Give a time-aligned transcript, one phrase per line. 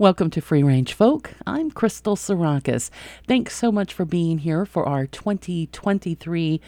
[0.00, 1.34] Welcome to Free Range Folk.
[1.46, 2.88] I'm Crystal Sarakas.
[3.28, 6.58] Thanks so much for being here for our 2023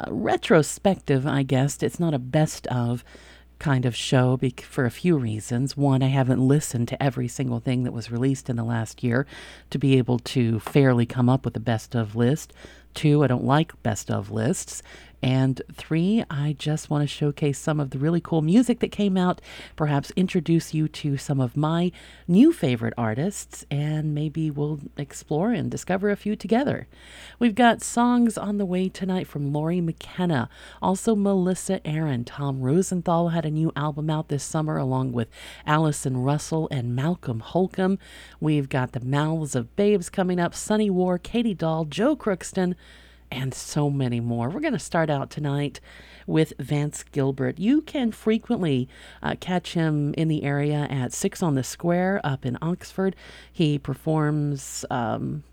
[0.00, 1.80] uh, retrospective, I guess.
[1.80, 3.04] It's not a best of
[3.60, 5.76] kind of show for a few reasons.
[5.76, 9.28] One, I haven't listened to every single thing that was released in the last year
[9.70, 12.52] to be able to fairly come up with a best of list.
[12.94, 14.82] Two, I don't like best of lists.
[15.22, 19.16] And three, I just want to showcase some of the really cool music that came
[19.16, 19.40] out,
[19.76, 21.92] perhaps introduce you to some of my
[22.26, 26.88] new favorite artists, and maybe we'll explore and discover a few together.
[27.38, 30.48] We've got songs on the way tonight from Lori McKenna,
[30.80, 32.24] also Melissa Aaron.
[32.24, 35.28] Tom Rosenthal had a new album out this summer along with
[35.64, 38.00] Allison Russell and Malcolm Holcombe.
[38.40, 42.74] We've got the Mouths of Babes coming up, Sunny War, Katy Doll, Joe Crookston
[43.32, 44.48] and so many more.
[44.48, 45.80] We're going to start out tonight
[46.26, 47.58] with Vance Gilbert.
[47.58, 48.88] You can frequently
[49.22, 53.16] uh, catch him in the area at Six on the Square up in Oxford.
[53.50, 55.44] He performs um,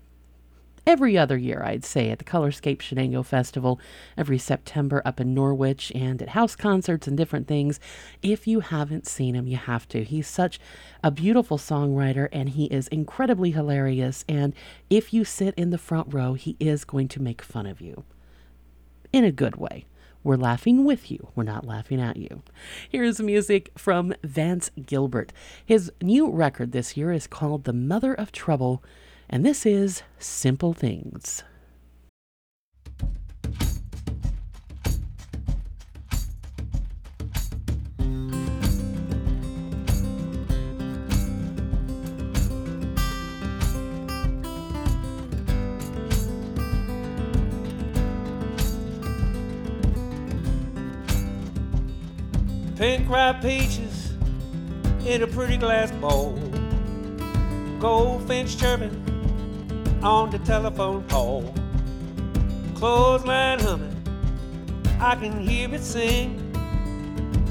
[0.86, 3.80] every other year, I'd say, at the Colorscape Chenango Festival
[4.16, 7.80] every September up in Norwich and at house concerts and different things.
[8.22, 10.04] If you haven't seen him, you have to.
[10.04, 10.58] He's such
[11.02, 14.24] a beautiful songwriter and he is incredibly hilarious.
[14.28, 14.54] And
[14.88, 18.04] if you sit in the front row, he is going to make fun of you
[19.12, 19.86] in a good way.
[20.22, 21.28] We're laughing with you.
[21.34, 22.42] We're not laughing at you.
[22.90, 25.32] Here's music from Vance Gilbert.
[25.64, 28.84] His new record this year is called The Mother of Trouble
[29.32, 31.44] and this is Simple Things.
[52.76, 54.12] Pink ripe peaches
[55.06, 56.36] in a pretty glass bowl.
[57.78, 59.09] Goldfinch chirping
[60.02, 61.54] on the telephone pole.
[62.74, 63.96] Clothesline humming,
[64.98, 66.38] I can hear it sing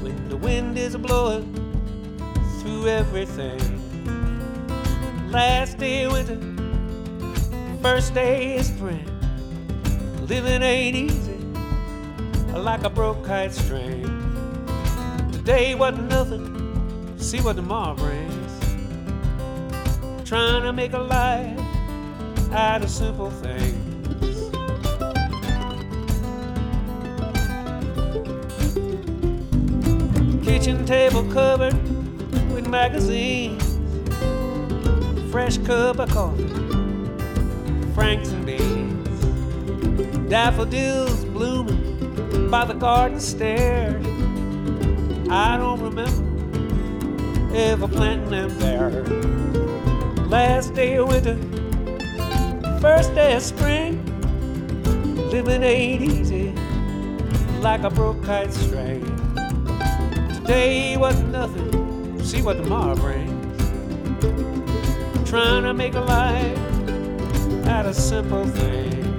[0.02, 1.54] when the wind is blowing
[2.60, 3.60] through everything.
[5.30, 6.40] Last day of winter,
[7.82, 9.06] first day of spring.
[10.26, 11.38] Living ain't easy,
[12.52, 14.02] like a broke kite string.
[15.30, 18.58] Today wasn't nothing, see what tomorrow brings.
[20.28, 21.69] Trying to make a life
[22.52, 23.76] out of simple things.
[30.44, 31.74] Kitchen table covered
[32.52, 33.62] with magazines,
[35.30, 36.48] fresh cup of coffee,
[37.94, 44.04] franks and beans, daffodils blooming by the garden stairs.
[45.30, 49.04] I don't remember ever planting them there.
[50.26, 51.49] Last day of winter
[52.80, 54.02] first day of spring.
[55.30, 56.50] Living ain't easy,
[57.60, 59.04] like a broke kite string.
[60.34, 63.36] Today was nothing, see what tomorrow brings.
[65.28, 66.58] Trying to make a life
[67.66, 69.09] out of simple things.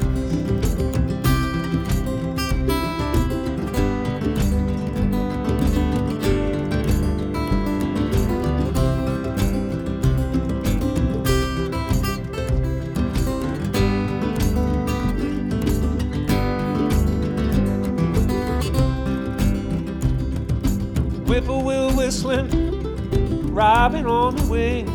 [23.62, 24.88] Robin on the wing,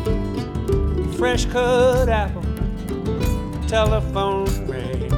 [1.13, 2.43] fresh cut apple,
[3.65, 5.09] telephone ring.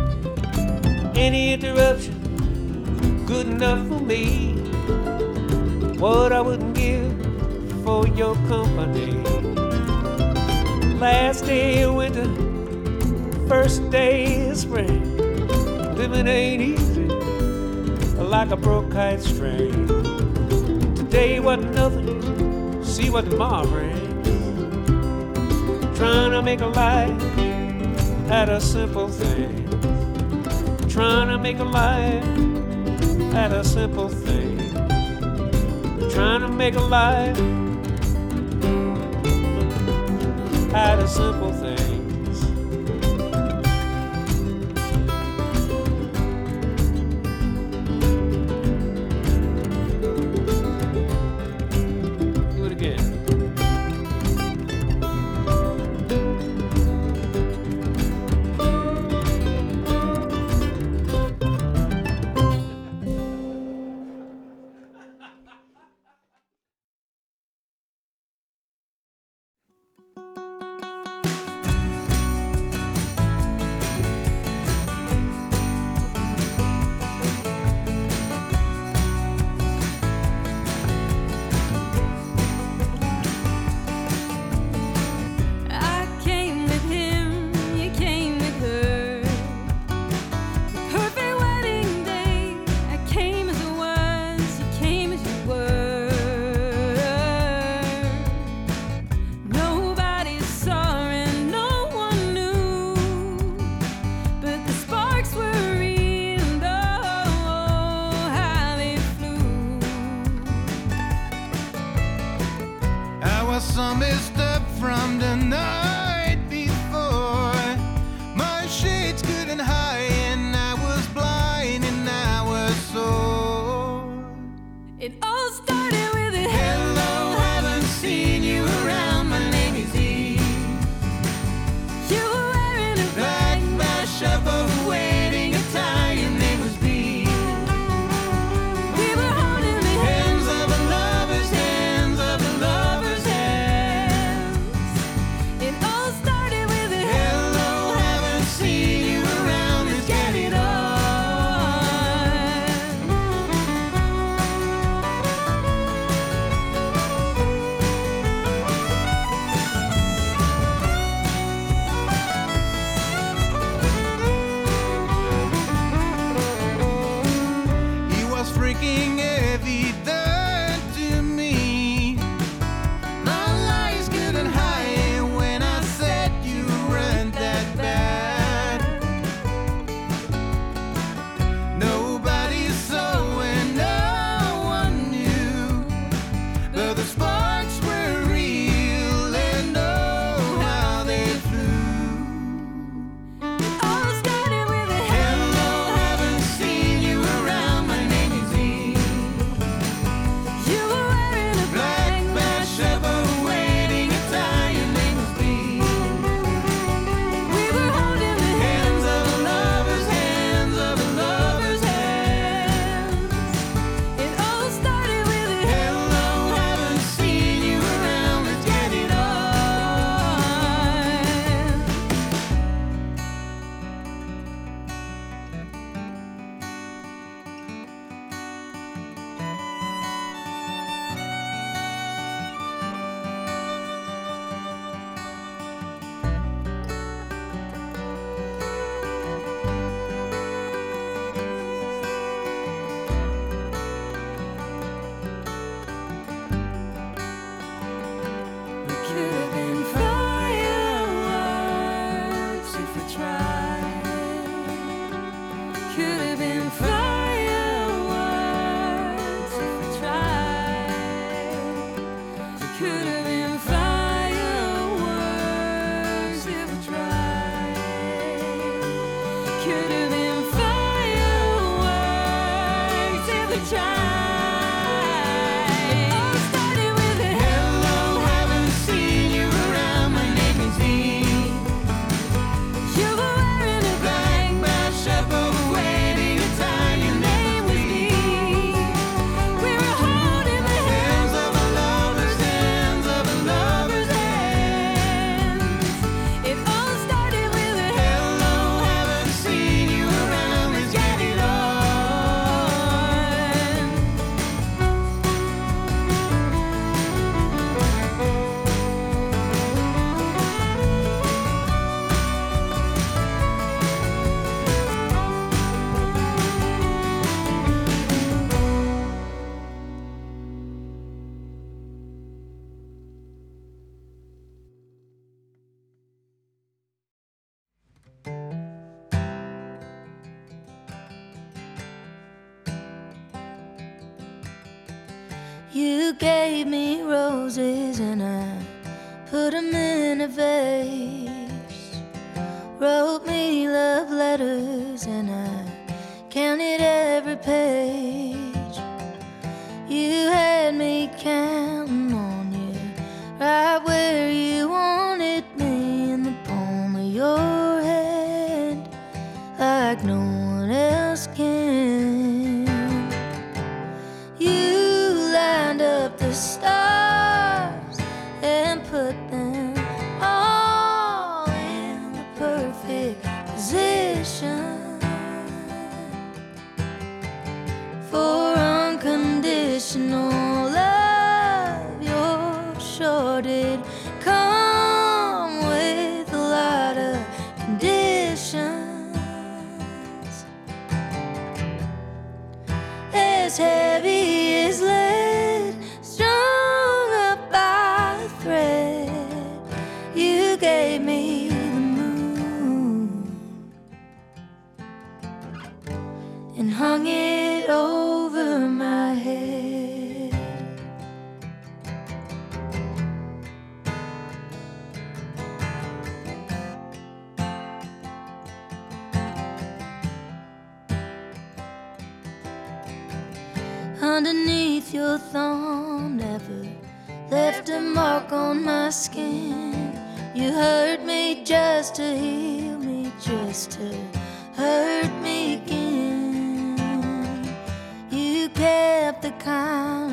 [1.18, 4.54] Any interruption, good enough for me.
[5.98, 7.12] What I wouldn't give
[7.84, 9.14] for your company.
[11.00, 12.30] Last day of winter,
[13.48, 15.18] first day of spring.
[15.96, 17.08] Living ain't easy,
[18.16, 19.88] like a broke kite string.
[20.94, 22.29] Today wasn't nothing,
[23.00, 24.28] see what tomorrow brings.
[25.98, 30.94] Trying to make a life out of simple things.
[30.94, 32.26] Trying to make a life
[33.36, 34.74] out of simple things.
[36.14, 37.40] Trying to make a life
[40.74, 41.89] out of simple things.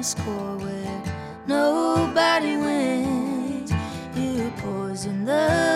[0.07, 1.03] score where
[1.49, 3.73] nobody wins.
[4.15, 5.76] You poison the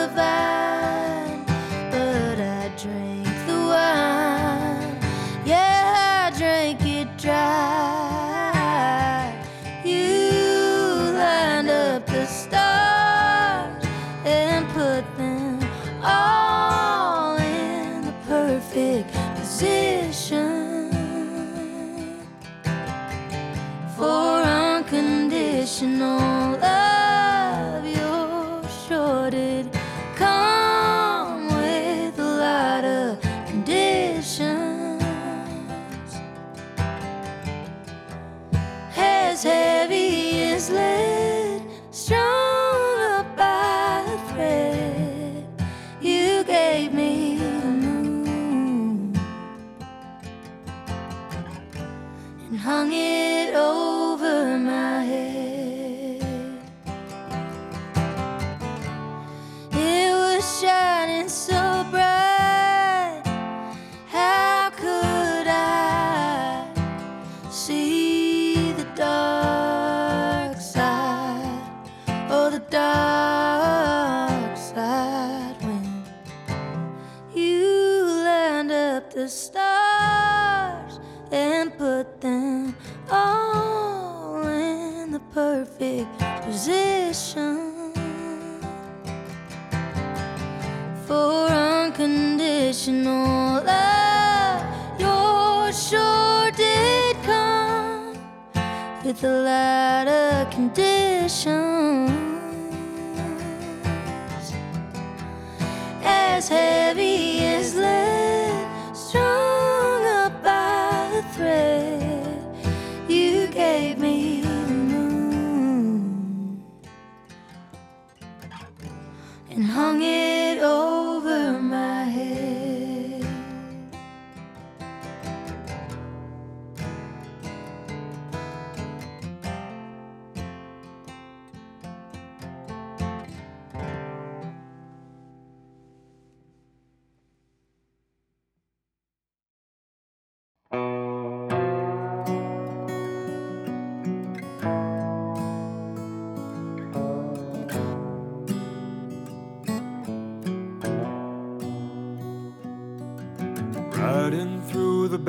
[92.91, 94.65] unconditional love.
[94.99, 98.19] Yours sure did come
[99.05, 100.90] with a lot of conditions.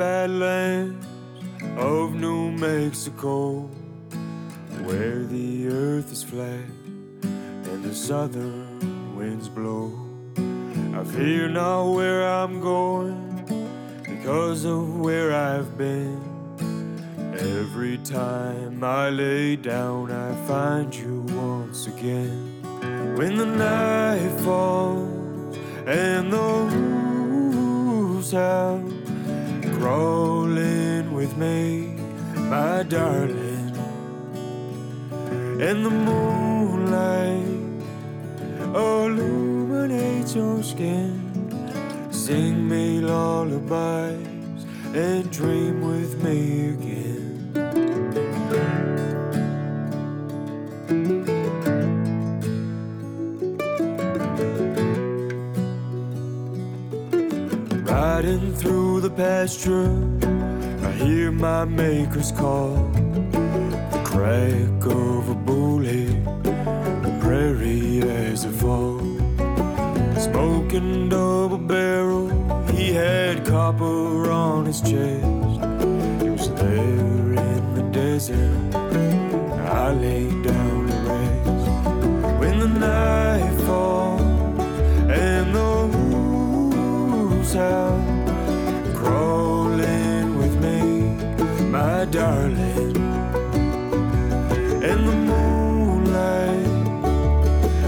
[0.02, 1.06] badlands
[1.76, 3.70] of New Mexico,
[4.86, 6.66] where the earth is flat
[7.22, 9.92] and the southern winds blow.
[10.98, 13.22] I fear not where I'm going
[14.02, 16.20] because of where I've been.
[17.60, 22.40] Every time I lay down, I find you once again.
[23.16, 25.56] When the night falls
[25.86, 28.91] and the roofs howl
[29.82, 31.96] rolling with me,
[32.34, 33.76] my darling.
[35.60, 37.42] And the moonlight
[38.74, 41.20] illuminates your skin.
[42.10, 47.01] Sing me lullabies and dream with me again.
[59.16, 59.90] pasture.
[60.82, 62.76] I hear my maker's call.
[63.92, 69.02] The crack of a bullet, the prairie as it falls.
[70.22, 72.28] Smoking double barrel,
[72.68, 75.24] he had copper on his chest.
[76.22, 78.74] He was there in the desert.
[78.74, 82.38] I lay down to rest.
[82.38, 84.20] When the night falls
[85.10, 88.11] and the wolves howl.
[92.12, 92.94] darling.
[94.84, 96.66] And the moonlight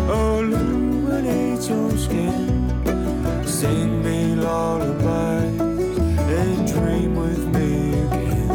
[0.08, 3.44] illuminates your skin.
[3.44, 5.60] Sing me lullabies
[6.40, 8.48] and dream with me again.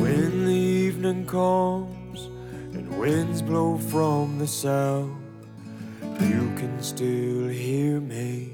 [0.00, 1.87] When the evening comes.
[4.48, 5.14] So
[6.20, 8.47] You can still hear me.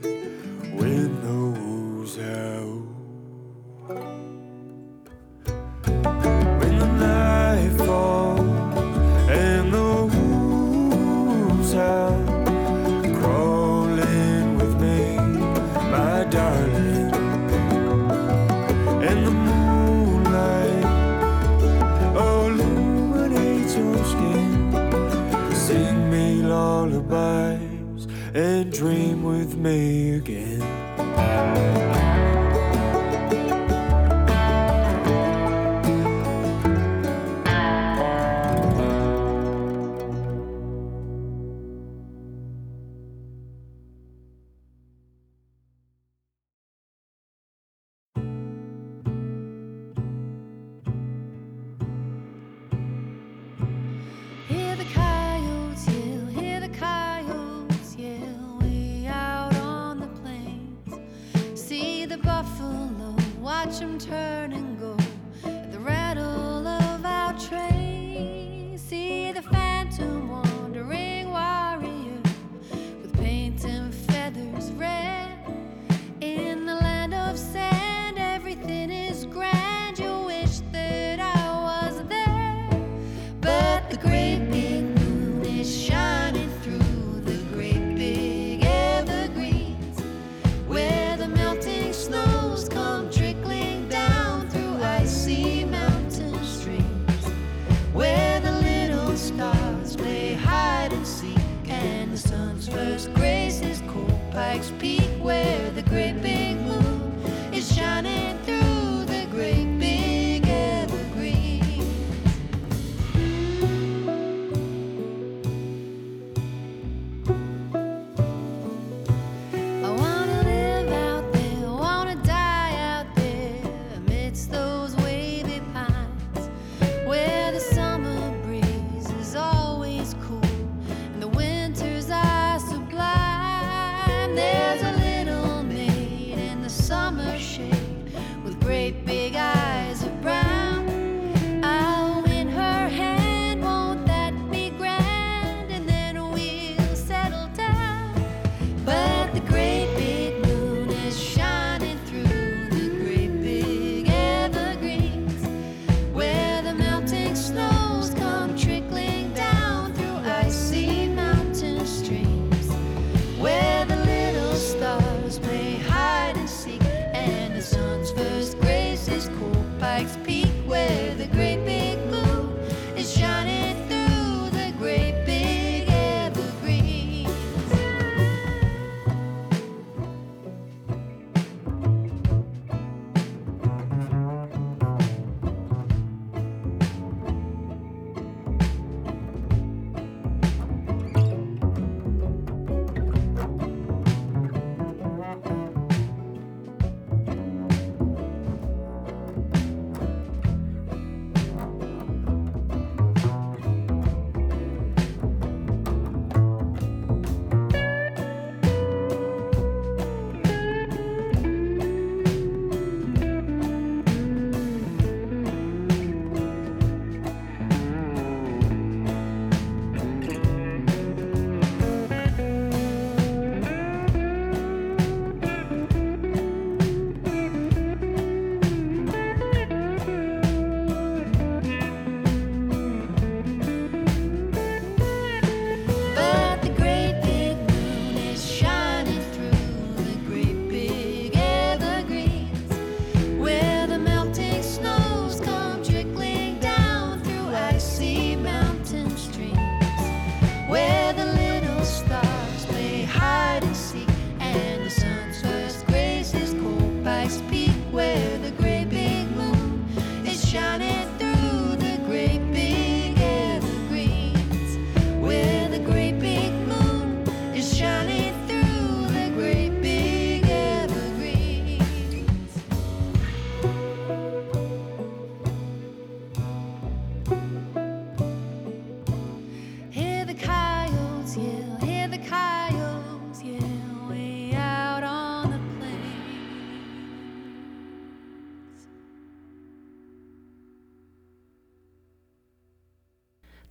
[29.64, 30.23] make.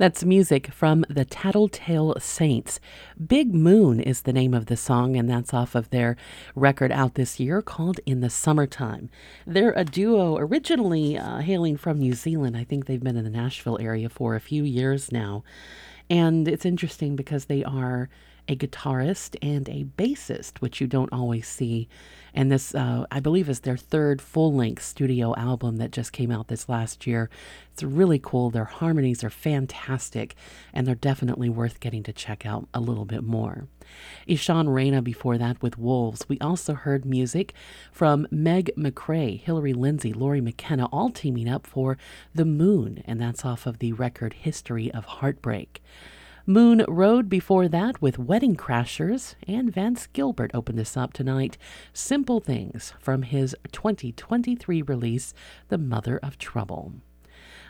[0.03, 2.81] That's music from the Tattletale Saints.
[3.25, 6.17] Big Moon is the name of the song, and that's off of their
[6.55, 9.09] record out this year called In the Summertime.
[9.47, 12.57] They're a duo originally uh, hailing from New Zealand.
[12.57, 15.45] I think they've been in the Nashville area for a few years now.
[16.09, 18.09] And it's interesting because they are
[18.49, 21.87] a guitarist and a bassist, which you don't always see
[22.33, 26.31] and this, uh, I believe, is their third full length studio album that just came
[26.31, 27.29] out this last year.
[27.71, 28.49] It's really cool.
[28.49, 30.35] Their harmonies are fantastic,
[30.73, 33.67] and they're definitely worth getting to check out a little bit more.
[34.27, 36.27] Ishan Reyna before that with Wolves.
[36.27, 37.53] We also heard music
[37.91, 41.97] from Meg McRae, Hillary Lindsey, Lori McKenna, all teaming up for
[42.33, 45.81] The Moon, and that's off of the record History of Heartbreak.
[46.45, 51.57] Moon Road before that with Wedding Crashers, and Vance Gilbert opened us up tonight.
[51.93, 55.33] Simple Things from his 2023 release,
[55.69, 56.95] The Mother of Trouble.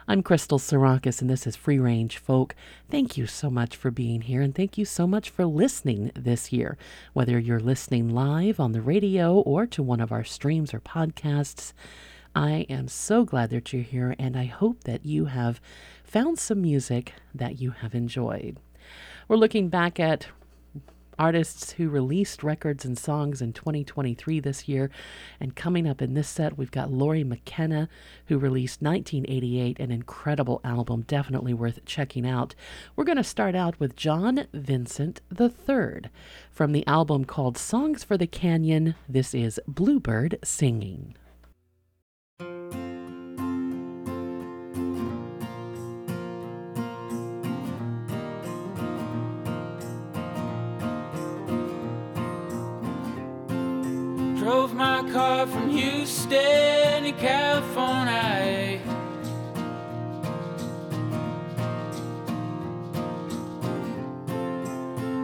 [0.08, 2.56] I'm Crystal Sarakas, and this is Free Range Folk.
[2.90, 6.52] Thank you so much for being here, and thank you so much for listening this
[6.52, 6.76] year.
[7.14, 11.74] Whether you're listening live on the radio or to one of our streams or podcasts,
[12.36, 15.62] I am so glad that you're here, and I hope that you have
[16.14, 18.60] found some music that you have enjoyed.
[19.28, 20.28] We're looking back at
[21.18, 24.92] artists who released records and songs in 2023 this year.
[25.40, 27.90] And coming up in this set, we've got Lori McKenna,
[28.28, 32.54] who released 1988, an incredible album, definitely worth checking out.
[32.96, 36.12] We're going to start out with John Vincent III
[36.52, 38.94] from the album called Songs for the Canyon.
[39.10, 41.16] This is Bluebird Singing.
[56.34, 58.80] Houston to California.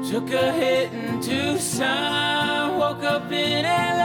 [0.10, 3.99] Took a hit in Tucson, woke up in LA.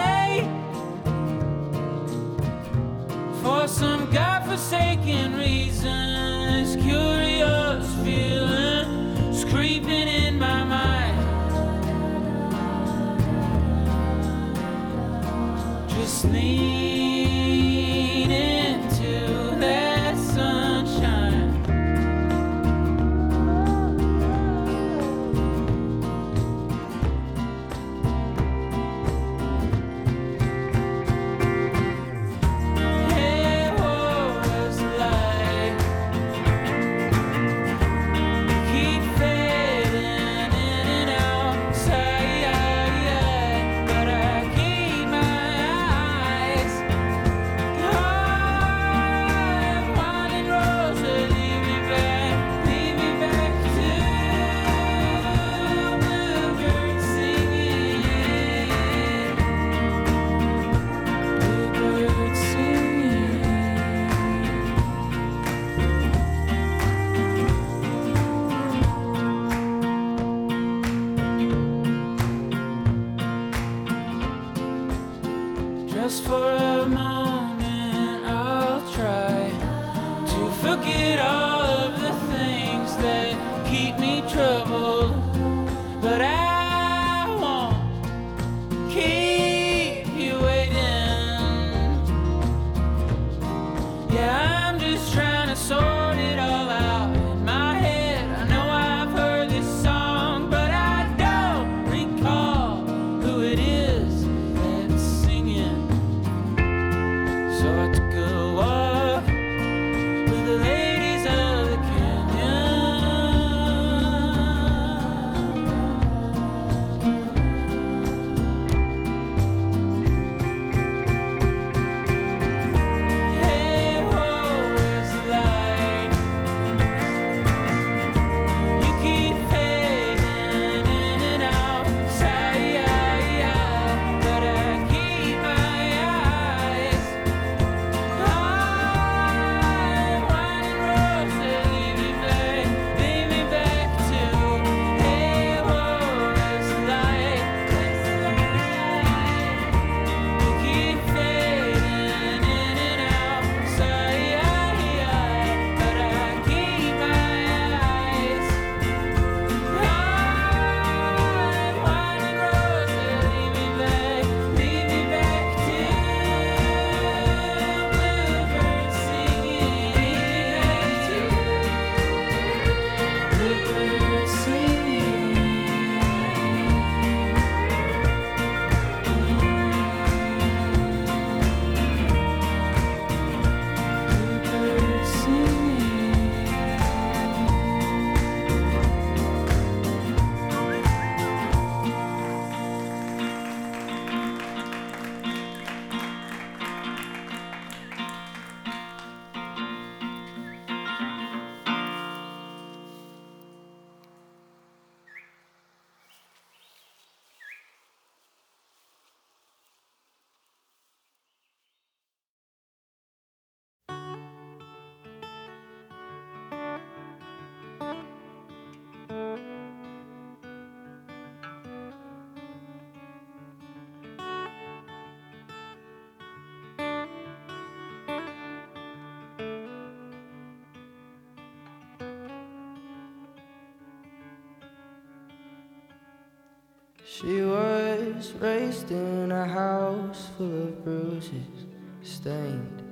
[237.21, 241.67] She was raised in a house full of bruises,
[242.03, 242.83] stained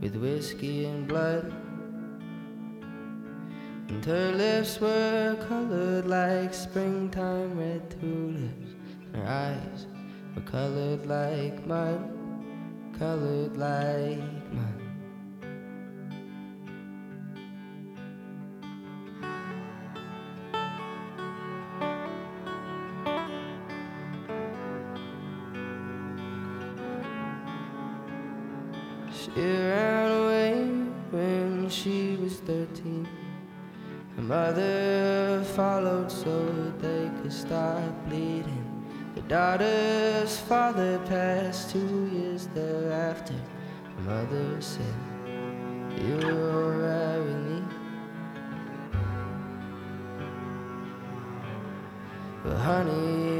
[0.00, 1.52] with whiskey and blood.
[3.88, 8.76] And her lips were colored like springtime red tulips.
[9.14, 9.88] Her eyes
[10.36, 12.08] were colored like mud,
[12.96, 14.31] colored like
[37.32, 38.68] start bleeding.
[39.14, 43.34] The daughter's father passed two years thereafter.
[44.04, 44.94] Mother said,
[45.96, 47.62] You're alright with me.
[52.44, 53.31] But honey,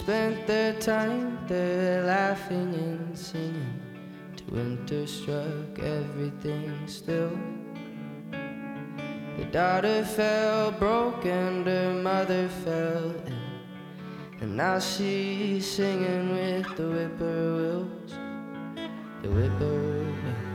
[0.00, 3.78] spent their time there laughing and singing
[4.34, 7.36] till winter struck everything still.
[9.36, 13.50] The daughter fell broke and her mother fell ill.
[14.40, 18.12] And now she's singing with the whippoorwills,
[19.20, 20.49] the whippoorwills.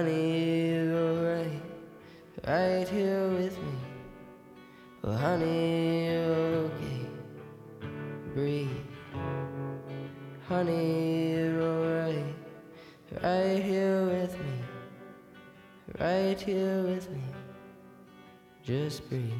[0.00, 1.62] honey, you're right,
[2.46, 3.74] right here with me.
[5.02, 7.06] Well, honey, you're okay.
[8.32, 8.68] Breathe.
[10.48, 12.34] Honey, you're alright,
[13.22, 14.54] right here with me.
[15.98, 17.22] Right here with me.
[18.64, 19.39] Just breathe.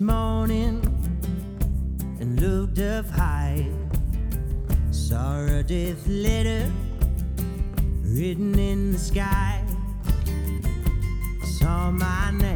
[0.00, 0.80] Morning
[2.20, 3.66] and looked up high.
[4.90, 6.72] Saw a death letter
[8.04, 9.62] written in the sky.
[11.58, 12.49] Saw my name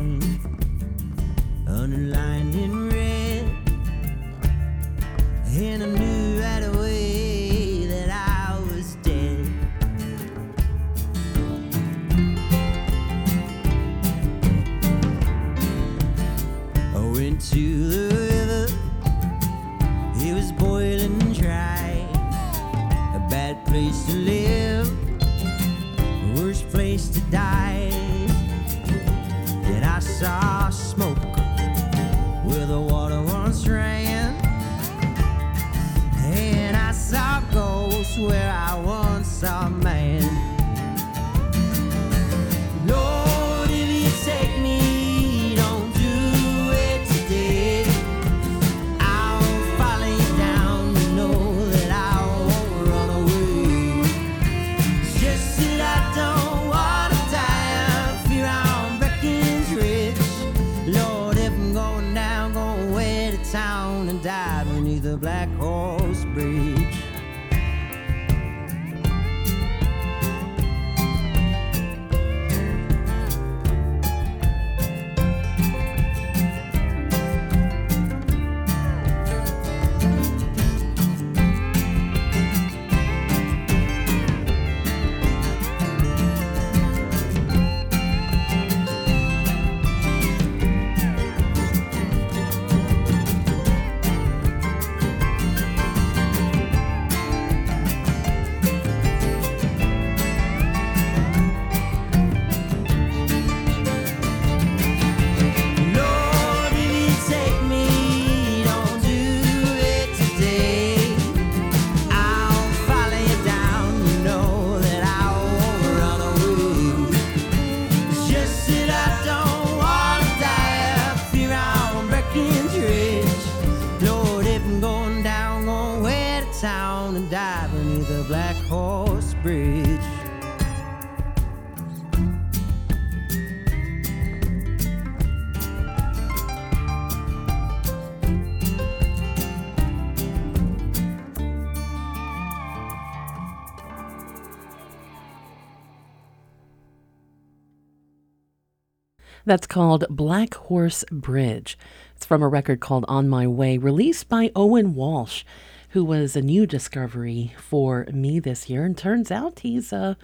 [149.46, 151.76] That's called Black Horse Bridge.
[152.16, 155.44] It's from a record called On My Way, released by Owen Walsh,
[155.90, 158.86] who was a new discovery for me this year.
[158.86, 160.16] And turns out he's a,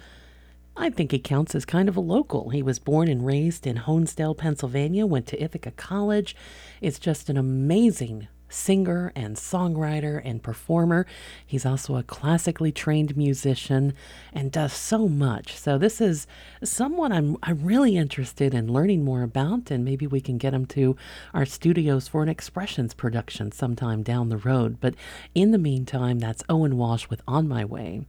[0.75, 2.49] I think he counts as kind of a local.
[2.49, 6.35] He was born and raised in Honesdale, Pennsylvania, went to Ithaca College.
[6.81, 11.05] It's just an amazing singer and songwriter and performer.
[11.45, 13.93] He's also a classically trained musician
[14.33, 15.55] and does so much.
[15.57, 16.27] So this is
[16.63, 20.65] someone I'm I'm really interested in learning more about and maybe we can get him
[20.67, 20.95] to
[21.33, 24.77] our studios for an expressions production sometime down the road.
[24.79, 24.95] But
[25.33, 28.01] in the meantime, that's Owen Walsh with On My Way.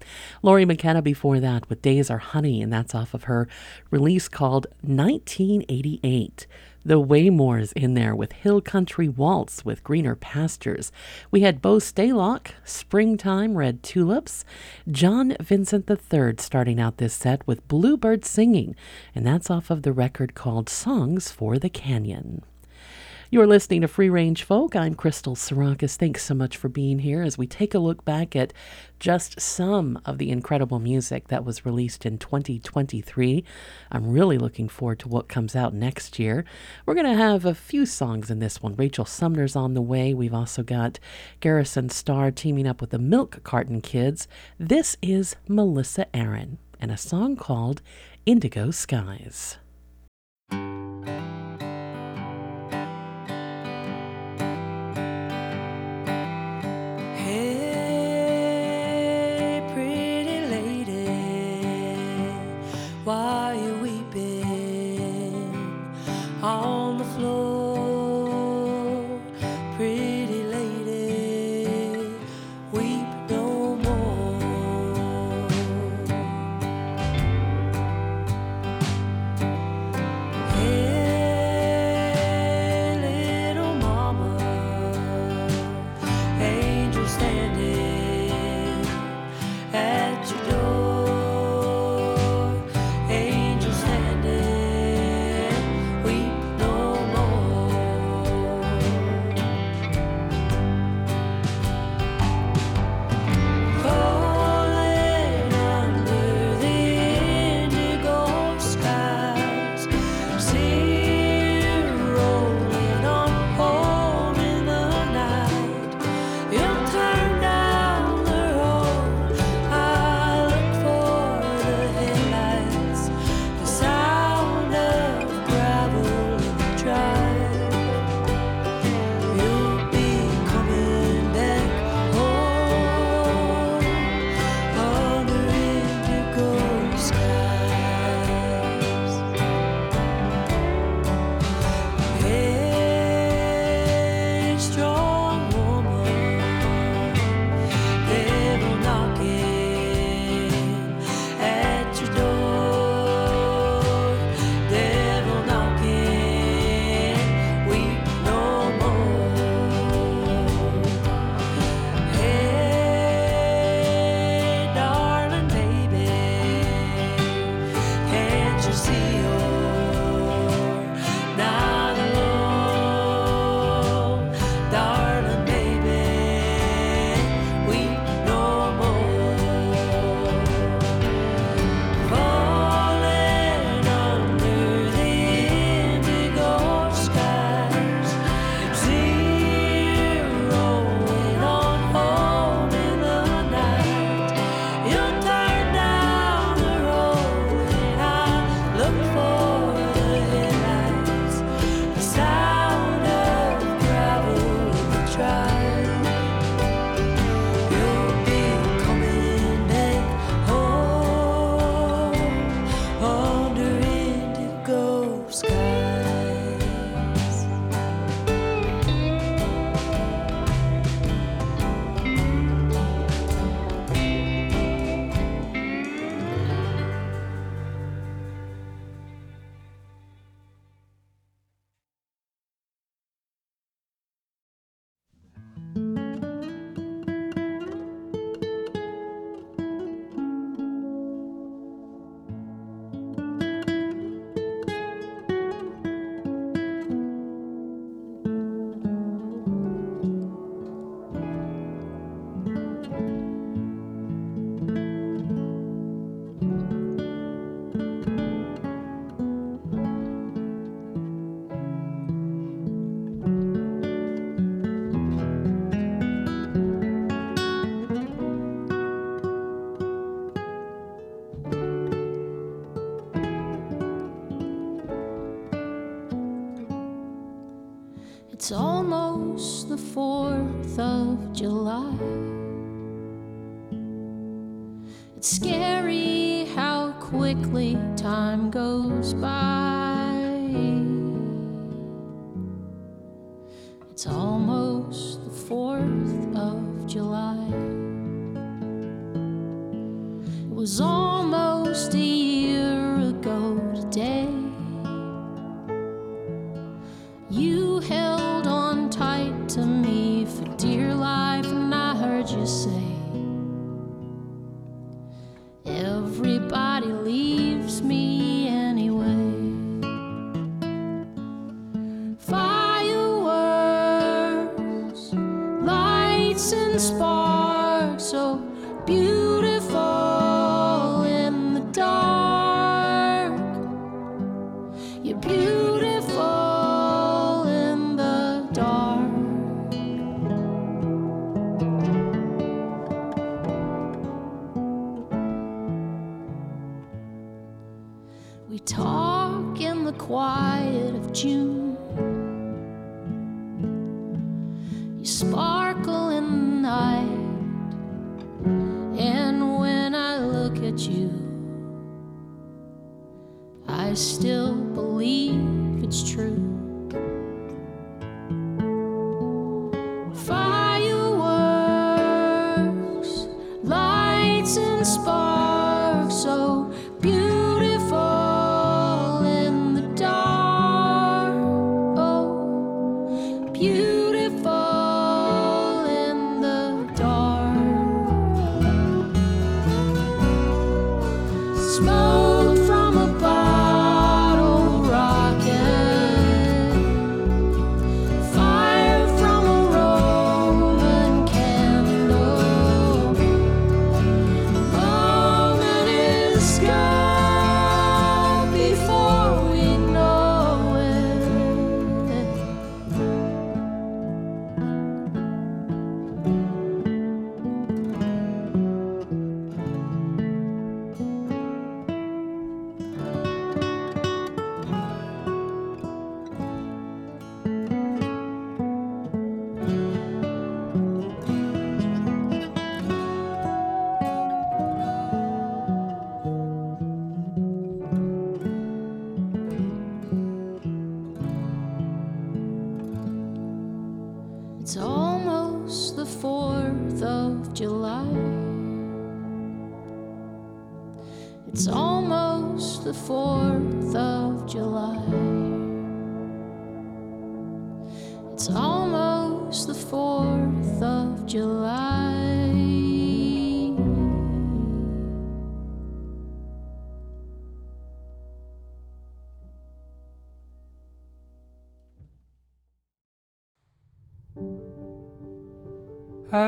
[0.43, 3.49] Lori McKenna before that with Days Are Honey and that's off of her
[3.91, 6.47] release called 1988
[6.85, 10.93] the Waymores in there with Hill Country Waltz with Greener Pastures.
[11.31, 14.45] We had Bo Staylock, Springtime Red Tulips,
[14.91, 18.75] John Vincent III starting out this set with Bluebird Singing,
[19.15, 22.43] and that's off of the record called Songs for the Canyon.
[23.33, 24.77] You're listening to Free Range Folk.
[24.77, 25.97] I'm Crystal Sarakas.
[25.97, 28.53] Thanks so much for being here as we take a look back at
[29.01, 33.43] just some of the incredible music that was released in 2023.
[33.91, 36.45] I'm really looking forward to what comes out next year.
[36.85, 38.77] We're going to have a few songs in this one.
[38.77, 40.13] Rachel Sumner's on the way.
[40.13, 40.99] We've also got
[41.41, 44.29] Garrison Starr teaming up with the Milk Carton Kids.
[44.59, 47.81] This is Melissa Aaron and a song called
[48.27, 49.57] Indigo Skies.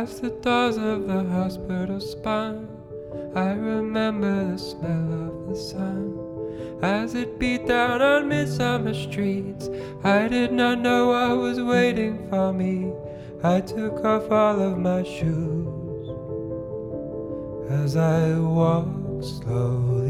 [0.05, 2.68] As the doors of the hospital spun,
[3.34, 6.18] I remember the smell of the sun.
[6.82, 9.70] As it beat down on midsummer streets,
[10.02, 12.92] I did not know what was waiting for me.
[13.42, 16.07] I took off all of my shoes
[17.70, 20.03] as I walked slowly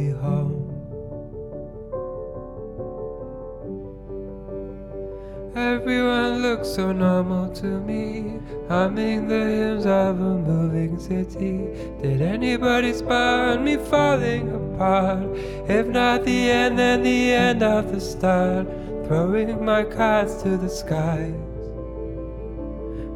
[6.64, 11.68] so normal to me, humming the hymns of a moving city.
[12.02, 15.28] Did anybody spot me falling apart?
[15.68, 18.66] If not the end, then the end of the start.
[19.06, 21.34] Throwing my cards to the skies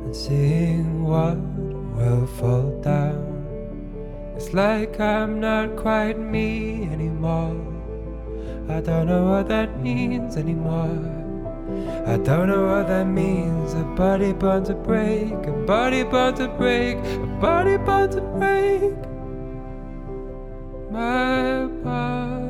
[0.05, 1.39] and seeing what
[1.97, 3.47] will fall down.
[4.37, 7.57] It's like I'm not quite me anymore.
[8.69, 11.18] I don't know what that means anymore.
[12.07, 13.75] I don't know what that means.
[13.75, 18.97] A body bound to break, a body bound to break, a body bound to break.
[20.91, 22.49] My body.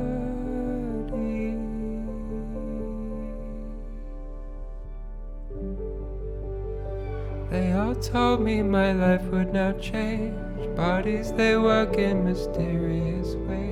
[7.50, 10.36] They all told me my life would now change.
[10.76, 13.67] Bodies they work in mysterious ways.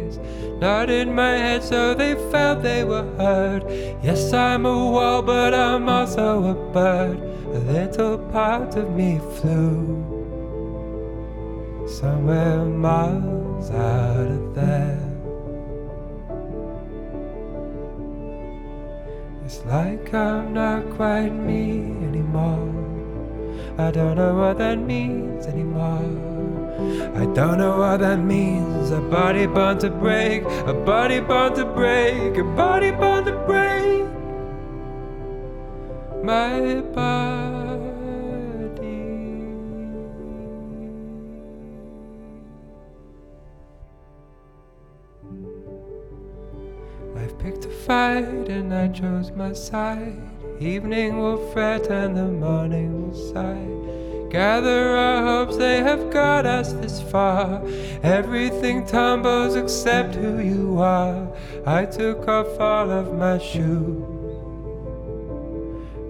[0.60, 3.64] Not in my head, so they felt they were heard.
[4.02, 7.18] Yes, I'm a wall, but I'm also a bird.
[7.54, 10.02] A little part of me flew
[11.86, 14.98] somewhere miles out of there.
[19.44, 22.72] It's like I'm not quite me anymore.
[23.78, 26.35] I don't know what that means anymore.
[26.78, 28.90] I don't know what that means.
[28.90, 34.04] A body bound to break, a body bound to break, a body bound to break.
[36.22, 37.86] My body.
[47.16, 50.20] I've picked a fight and I chose my side.
[50.60, 53.95] Evening will fret and the morning will sigh.
[54.30, 57.62] Gather our hopes, they have got us this far.
[58.02, 61.28] Everything tumbles except who you are.
[61.64, 64.02] I took off all of my shoes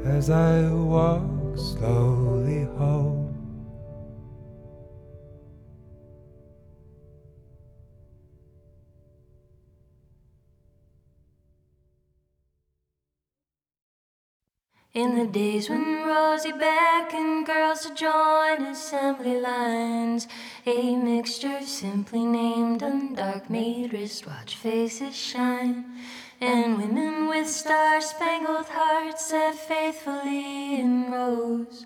[0.07, 1.23] as I walk
[1.57, 3.26] slowly home.
[14.97, 20.27] In the days when Rosie beckoned girls to join assembly lines,
[20.65, 25.85] a mixture simply named and dark made wristwatch faces shine.
[26.41, 31.85] And women with star spangled hearts sat faithfully in rows,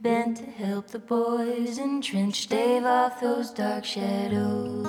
[0.00, 4.86] bent to help the boys entrenched stave off those dark shadows.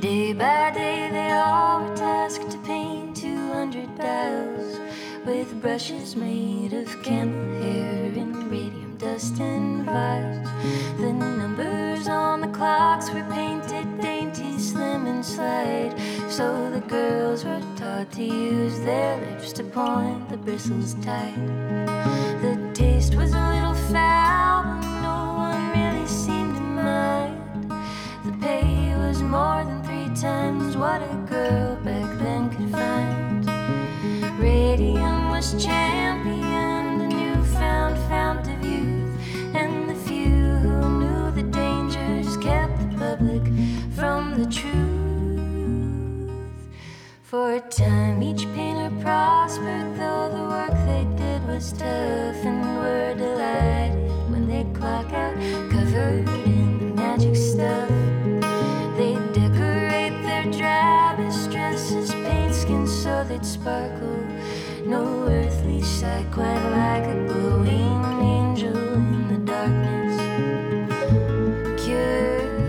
[0.00, 1.01] Day by day,
[2.38, 4.80] to paint 200 dials
[5.26, 10.48] with brushes made of camel hair and radium dust and vials.
[10.96, 15.94] The numbers on the clocks were painted dainty, slim, and slight,
[16.30, 21.36] so the girls were taught to use their lips to point the bristles tight.
[22.40, 27.70] The taste was a little foul, but no one really seemed to mind.
[28.24, 31.81] The pay was more than three times what a girl
[35.58, 39.14] Championed, a newfound fount of youth,
[39.54, 43.42] and the few who knew the dangers kept the public
[43.94, 44.72] from the truth.
[47.22, 53.14] For a time, each painter prospered, though the work they did was tough, and were
[53.14, 55.34] delighted when they'd clock out
[55.70, 57.90] covered in the magic stuff.
[58.96, 64.31] They decorate their drabbest dresses, paint skins so they'd sparkle.
[64.84, 70.16] No earthly sight, quite like a glowing angel in the darkness.
[71.84, 72.62] Curialism.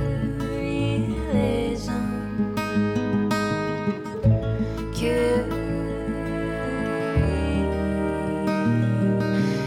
[4.93, 5.51] Curious.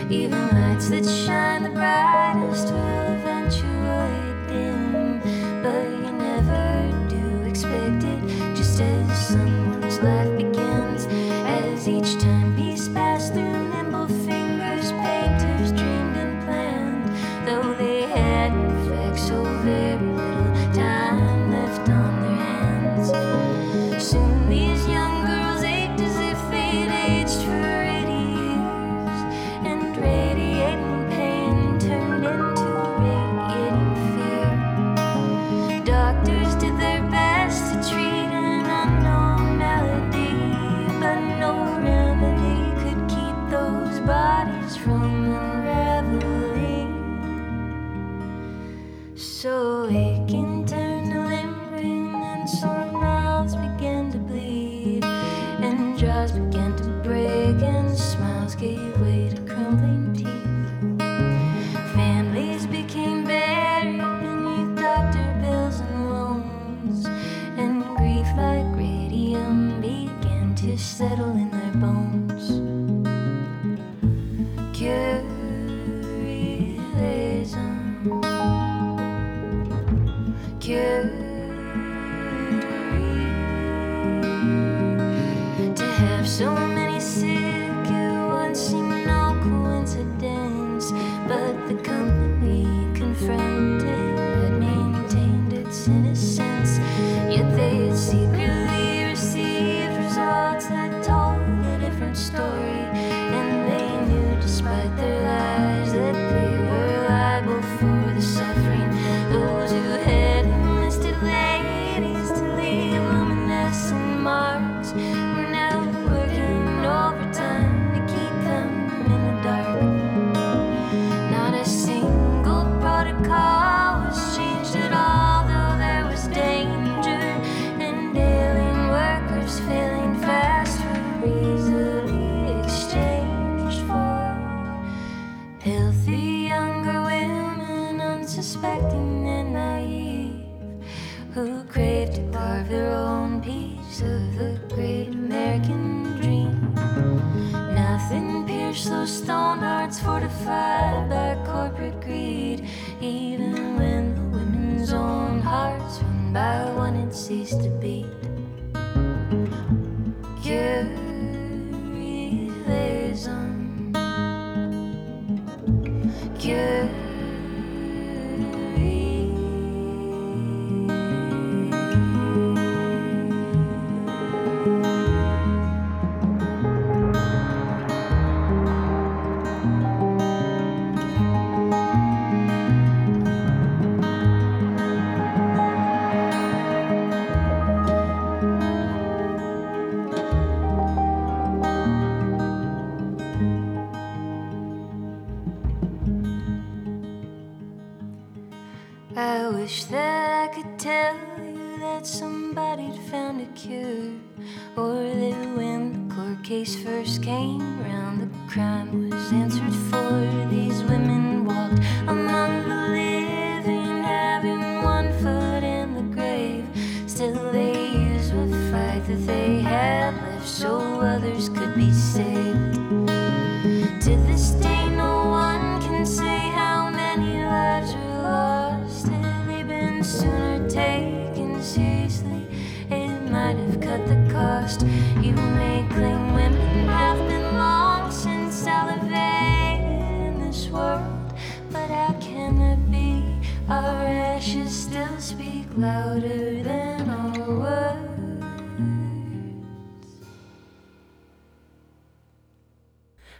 [0.08, 2.45] Even lights that shine the brightest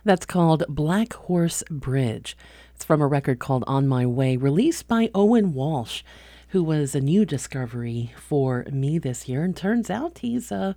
[0.07, 2.37] That's called Black Horse Bridge.
[2.77, 6.05] It's from a record called On My Way, released by Owen Walsh,
[6.51, 9.43] who was a new discovery for me this year.
[9.43, 10.77] And turns out he's a,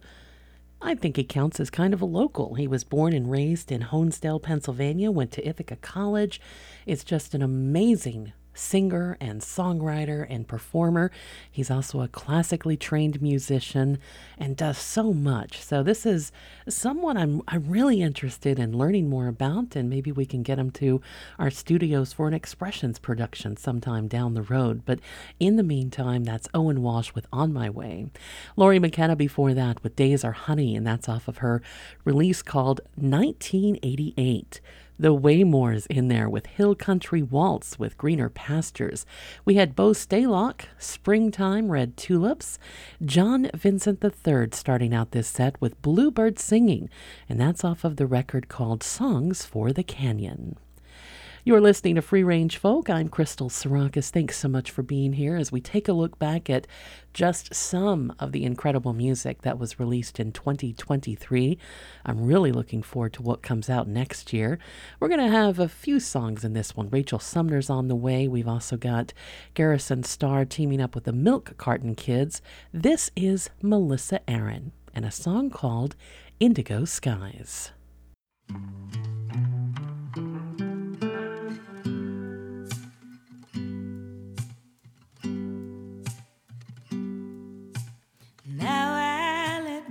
[0.82, 2.56] I think he counts as kind of a local.
[2.56, 6.42] He was born and raised in Honesdale, Pennsylvania, went to Ithaca College.
[6.88, 11.12] It's just an amazing singer and songwriter and performer.
[11.50, 14.00] He's also a classically trained musician
[14.38, 15.62] and does so much.
[15.62, 16.32] So this is
[16.68, 20.72] someone I'm I'm really interested in learning more about and maybe we can get him
[20.72, 21.02] to
[21.38, 24.84] our studios for an expressions production sometime down the road.
[24.86, 25.00] But
[25.40, 28.08] in the meantime, that's Owen Walsh with On My Way.
[28.56, 31.62] Lori McKenna before that with Days Are Honey and that's off of her
[32.04, 34.62] release called 1988
[35.00, 39.06] the Waymores in there with Hill Country Waltz with Greener Pastures.
[39.46, 42.60] We had Bo Staylock, Springtime Red Tulips,
[43.04, 46.90] John Vincent III starting out this set with Bluebird Singing,
[47.30, 50.58] and that's off of the record called Songs for the Canyon.
[51.50, 52.92] You're listening to Free Range Folk.
[52.92, 54.12] I'm Crystal Sarakas.
[54.12, 56.68] Thanks so much for being here as we take a look back at
[57.12, 61.58] just some of the incredible music that was released in 2023.
[62.06, 64.60] I'm really looking forward to what comes out next year.
[65.00, 66.88] We're going to have a few songs in this one.
[66.92, 68.28] Rachel Sumner's on the way.
[68.28, 69.12] We've also got
[69.56, 72.44] Garrison Starr teaming up with the Milk Carton Kids.
[72.72, 75.96] This is Melissa Aaron and a song called
[76.40, 77.72] Indigo Skies.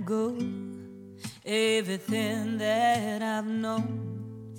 [0.09, 0.35] go.
[1.45, 4.57] Everything that I've known,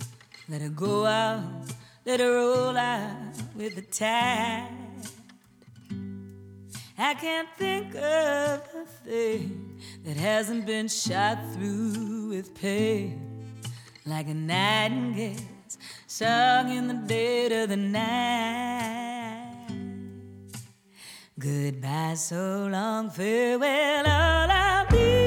[0.48, 1.42] let it go out,
[2.06, 4.68] let it roll out with the tide.
[6.96, 13.44] I can't think of a thing that hasn't been shot through with pain,
[14.06, 15.34] like a nightingale
[16.06, 19.00] sung in the dead of the night.
[21.38, 25.19] Goodbye, so long, farewell, all I'll be.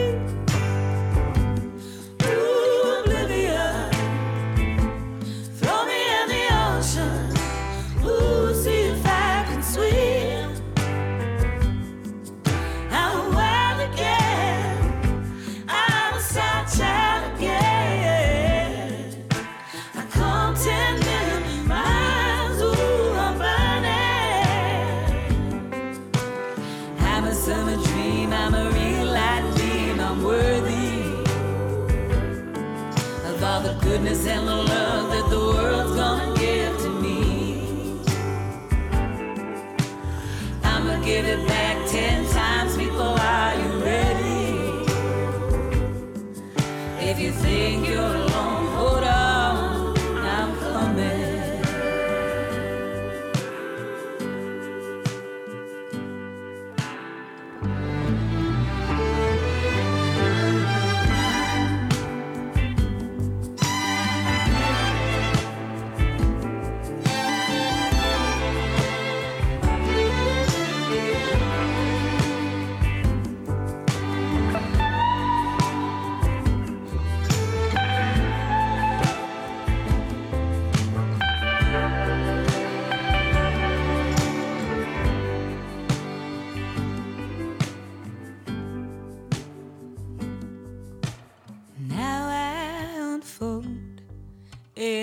[34.04, 34.28] mas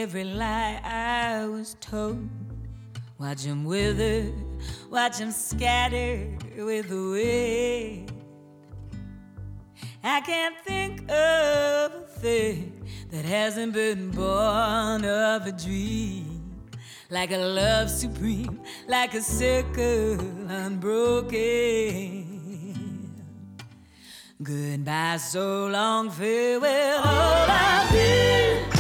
[0.01, 2.26] every lie I was told.
[3.18, 4.32] Watch them wither,
[4.90, 6.26] watch them scatter
[6.57, 8.11] with the wind.
[10.03, 16.62] I can't think of a thing that hasn't been born of a dream.
[17.11, 21.36] Like a love supreme, like a circle unbroken.
[24.42, 28.80] Goodbye, so long, farewell, all I've been.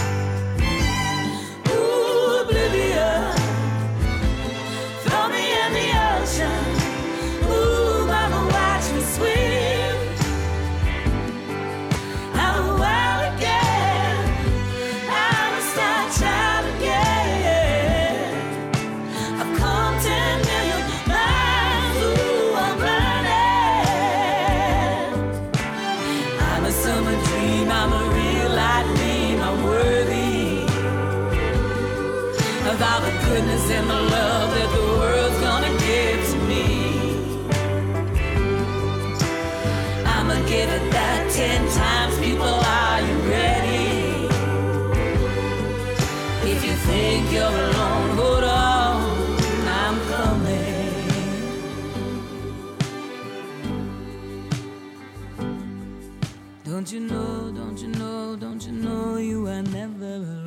[6.40, 6.69] reason
[56.80, 60.39] Don't you know, don't you know, don't you know you are never alone?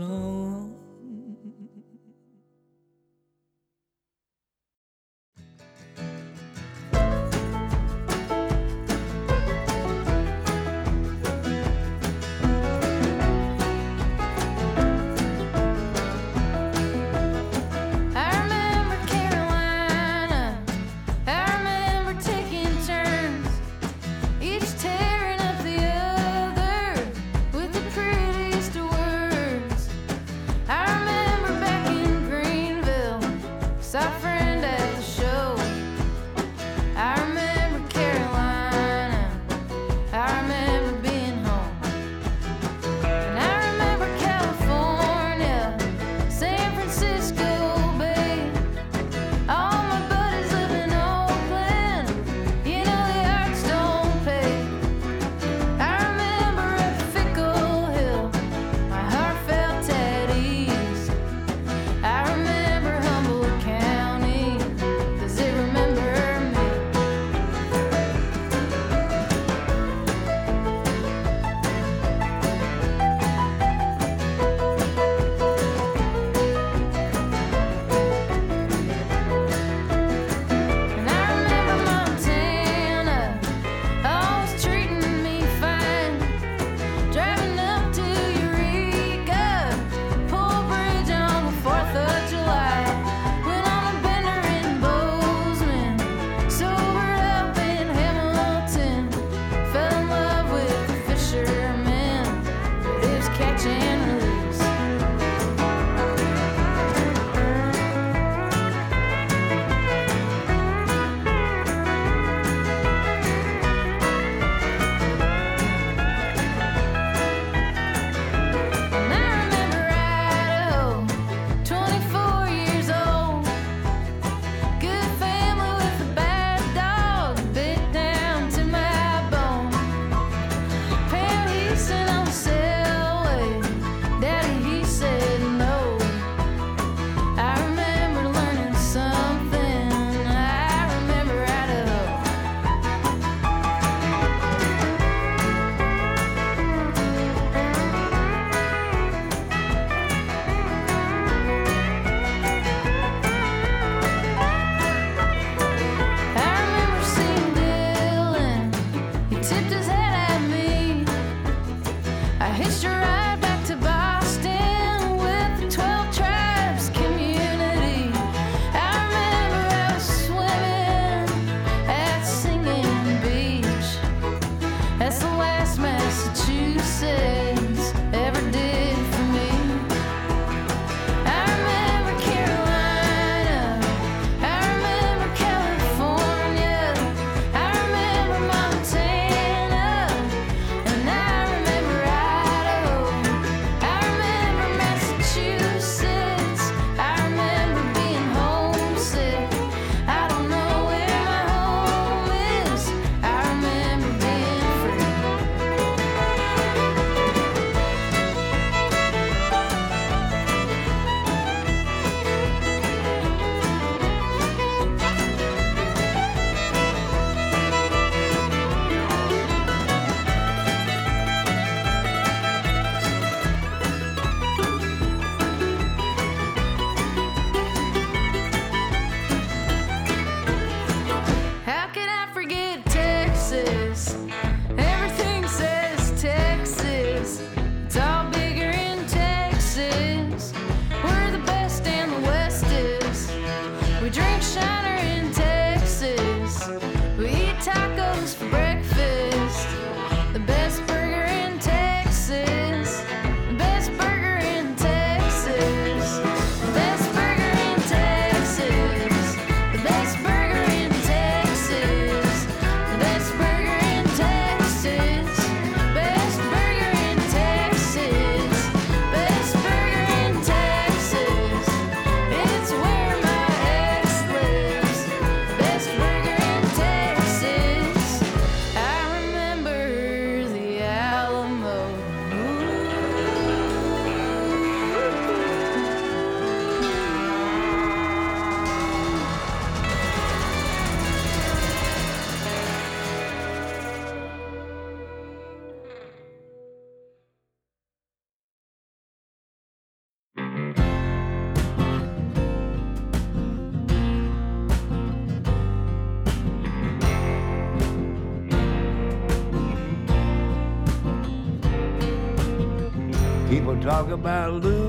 [314.23, 314.82] by Lou.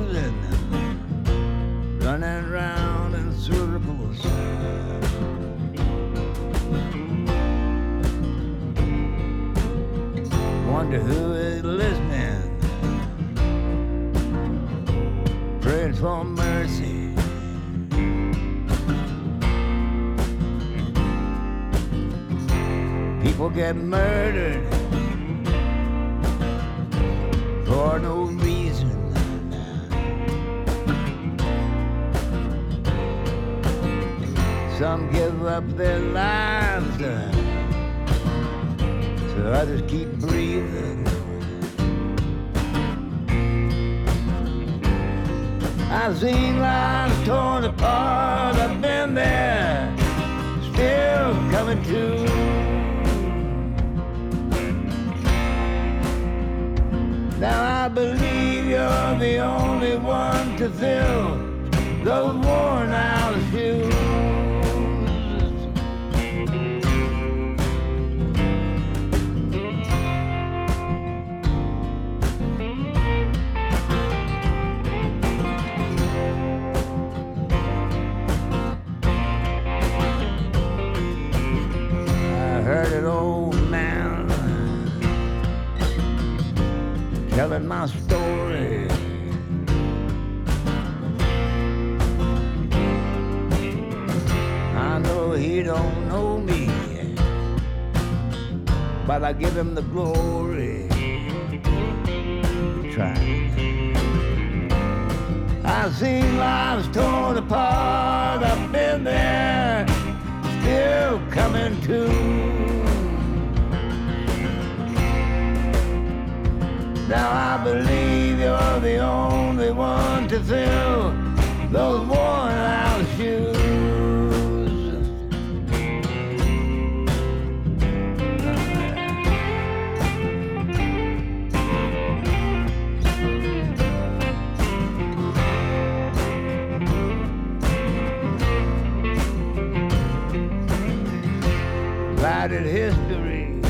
[142.45, 143.61] unrequited history,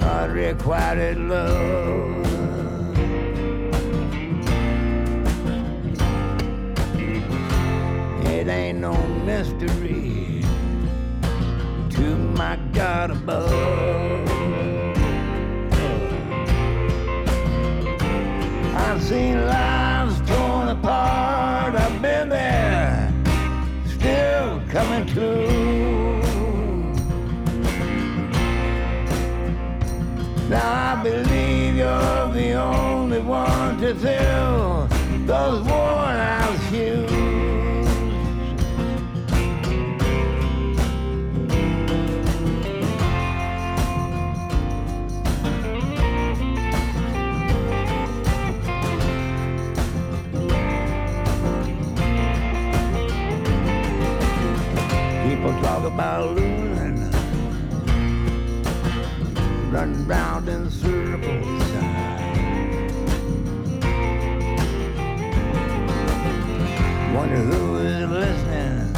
[0.00, 2.24] unrequited love.
[8.26, 8.94] It ain't no
[9.24, 10.44] mystery
[11.90, 14.28] to my God above.
[18.76, 21.74] I've seen lives torn apart.
[21.74, 23.12] I've been there,
[23.84, 25.51] still coming to.
[31.02, 34.86] I believe you're the only one to fill
[35.26, 37.10] those worn out shoes.
[55.24, 57.10] People talk about losing,
[59.72, 60.41] running down
[67.34, 68.92] who is listening.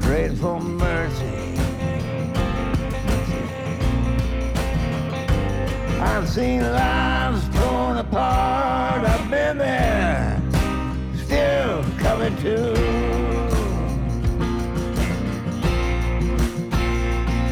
[0.00, 1.58] Pray for mercy.
[6.00, 9.04] I've seen lives torn apart.
[9.04, 10.40] I've been there,
[11.24, 13.06] still coming to.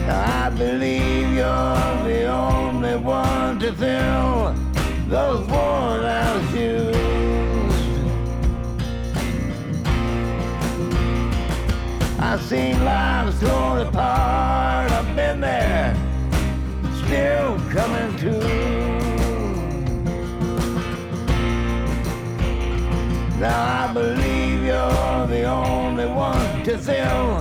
[0.07, 4.55] I believe you're the only one to fill
[5.09, 6.04] those worn
[12.55, 14.91] seen lives torn apart.
[14.93, 15.93] I've been there,
[17.05, 18.33] still coming to.
[23.41, 27.41] Now I believe you're the only one to fill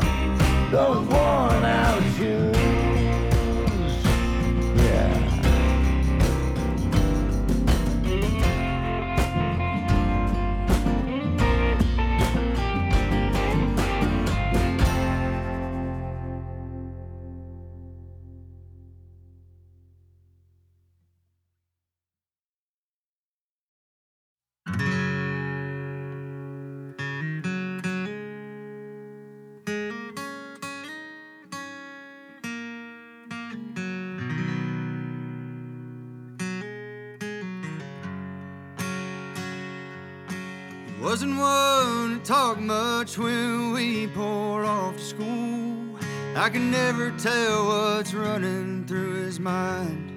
[0.71, 2.52] those worn out shoes.
[43.13, 45.99] Much when we pulled off to school.
[46.35, 50.09] I can never tell what's running through his mind.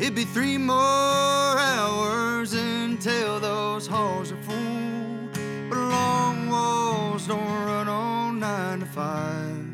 [0.00, 5.28] It'd be three more hours until those halls are full.
[5.68, 9.66] But long walls don't run on nine to five.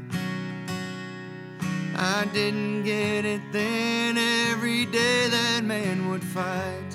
[1.97, 4.16] I didn't get it then.
[4.51, 6.89] Every day that man would fight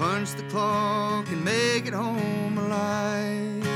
[0.00, 3.68] punch the clock and make it home alive.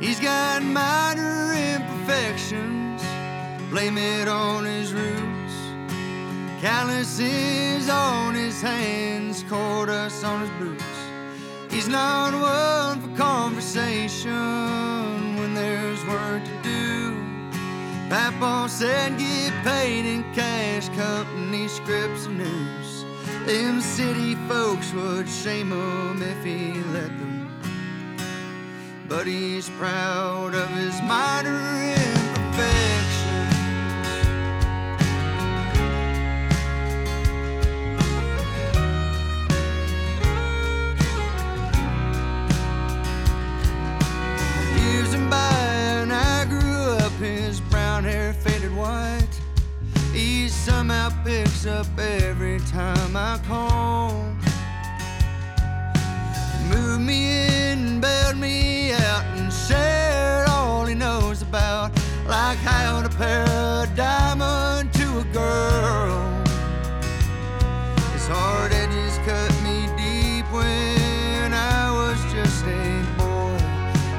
[0.00, 3.00] He's got minor imperfections,
[3.70, 5.54] blame it on his roots.
[6.60, 10.84] Calluses on his hands, cold dust on his boots.
[11.70, 17.14] He's not one for conversation when there's work to do.
[18.08, 23.04] Papa said get paid in cash, company scripts and news.
[23.46, 27.50] Them city folks would shame him if he let them.
[29.08, 32.19] But he's proud of his minor
[50.60, 54.12] somehow picks up every time I call.
[56.68, 61.92] Moved me in, bailed me out, and shared all he knows about,
[62.26, 66.20] like how to pair a diamond to a girl.
[68.12, 73.56] His hard edges cut me deep when I was just a boy.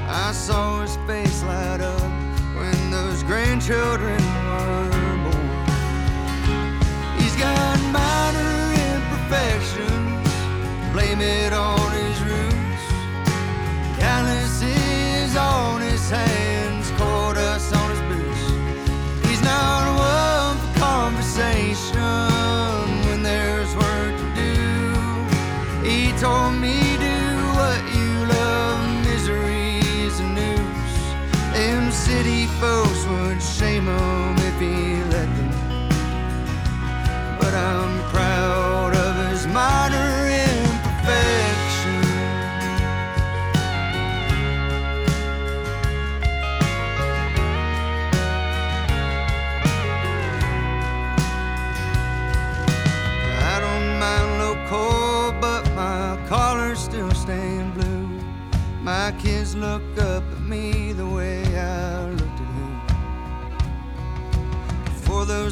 [0.10, 2.02] I saw his face light up
[2.58, 4.21] when those grandchildren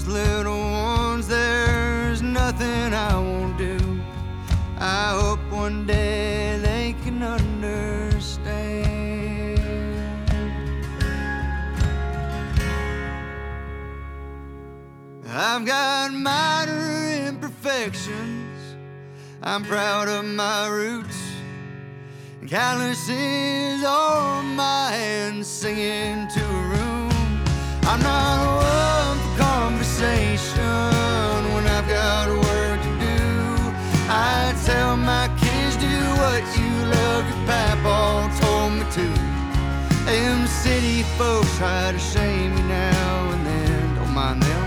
[0.10, 3.78] little ones, there's nothing I won't do.
[4.78, 8.50] I hope one day they can understand.
[15.32, 18.76] I've got minor imperfections.
[19.44, 21.18] I'm proud of my roots.
[22.48, 27.12] Calluses on my hands, singing to a room.
[27.84, 33.20] I'm not one for conversation when I've got work to do.
[34.10, 35.88] I tell my kids, do
[36.22, 37.28] what you love.
[37.28, 39.08] Your papa told me to.
[40.06, 43.96] Them city folks try to shame me now and then.
[43.96, 44.64] Don't mind them.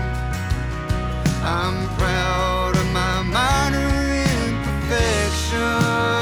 [1.43, 3.89] I'm proud of my minor
[4.37, 6.12] imperfections.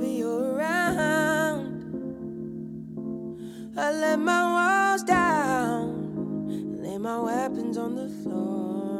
[0.00, 1.84] Whenever you're around.
[3.76, 8.98] I let my walls down, lay my weapons on the floor.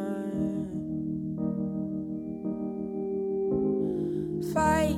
[4.52, 4.96] Fight.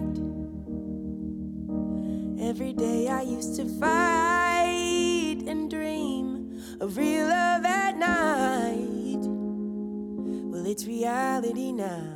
[2.48, 9.24] Every day I used to fight and dream of real love at night.
[10.50, 12.11] Well, it's reality now.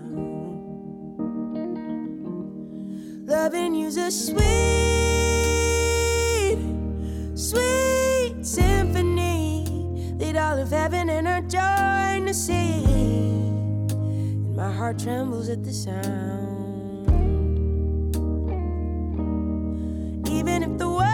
[3.47, 4.43] Loving you's a sweet,
[7.37, 9.65] sweet symphony
[10.19, 13.89] that all of heaven and earth join to sing.
[13.93, 17.07] And my heart trembles at the sound.
[20.29, 21.07] Even if the world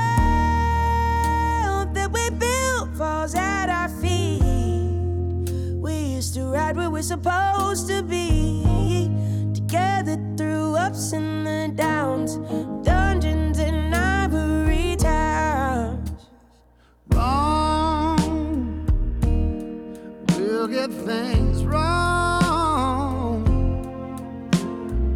[1.95, 4.41] that we built falls at our feet,
[5.83, 9.11] we used to ride where we're supposed to be.
[9.53, 11.42] Together through ups and
[11.77, 12.37] downs,
[12.85, 16.11] dungeons and ivory towers.
[17.09, 18.87] wrong.
[20.37, 23.43] We'll get things wrong.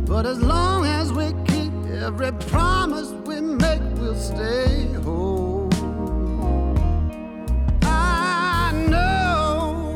[0.06, 1.72] But as long as we keep
[2.02, 5.68] every promise we make, we'll stay whole.
[7.82, 9.92] I know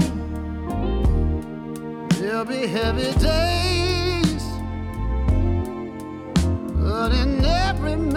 [2.18, 3.59] there'll be heavy days,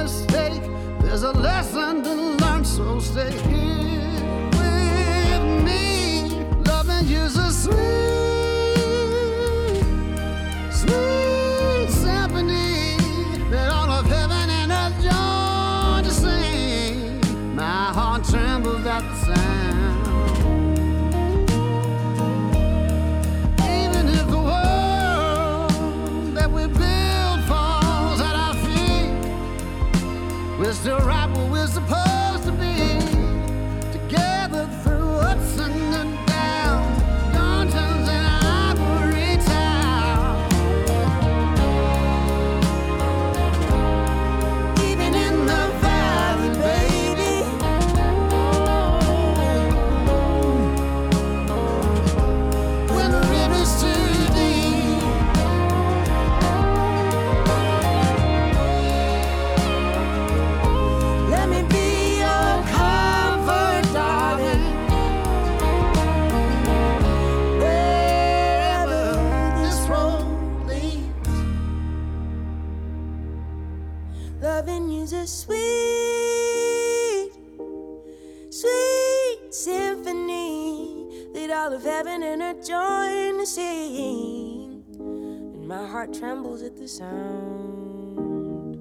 [0.03, 0.61] mistake,
[0.99, 2.65] there's a lesson to learn.
[2.65, 8.12] So stay here with me, loving you's a sweet,
[30.73, 30.99] we're still
[85.93, 88.73] heart trembles at the sound.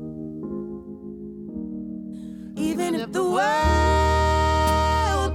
[2.57, 3.43] Even if the world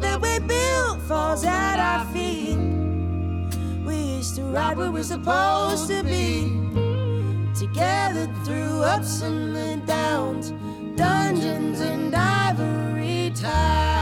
[0.01, 2.57] that we built falls at our feet,
[3.85, 6.49] we used to ride where we're supposed to be.
[7.53, 10.51] Together through ups and downs,
[10.95, 13.96] dungeons and ivory towers.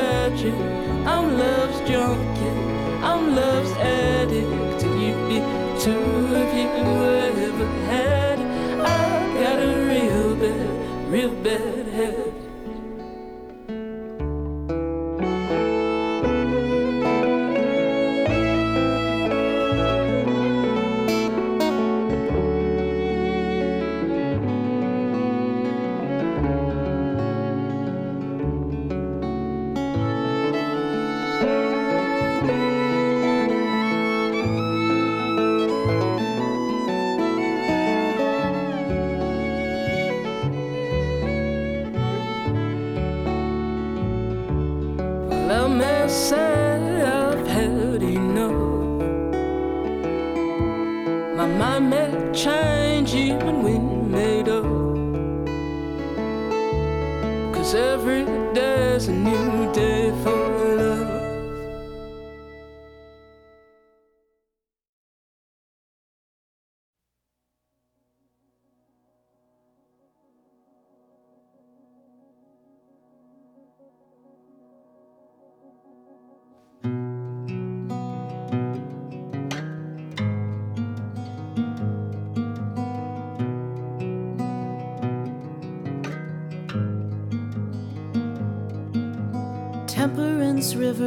[0.00, 0.54] virgin.
[1.06, 2.56] I'm love's junkie.
[3.10, 4.82] I'm love's addict.
[4.84, 5.38] And You'd be
[5.82, 6.04] too
[6.42, 6.68] if you
[7.48, 8.38] ever had.
[8.40, 8.50] it.
[8.80, 12.39] I got a real bad, real bad habit.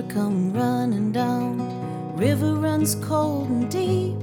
[0.10, 2.16] come running down.
[2.16, 4.18] River runs cold and deep.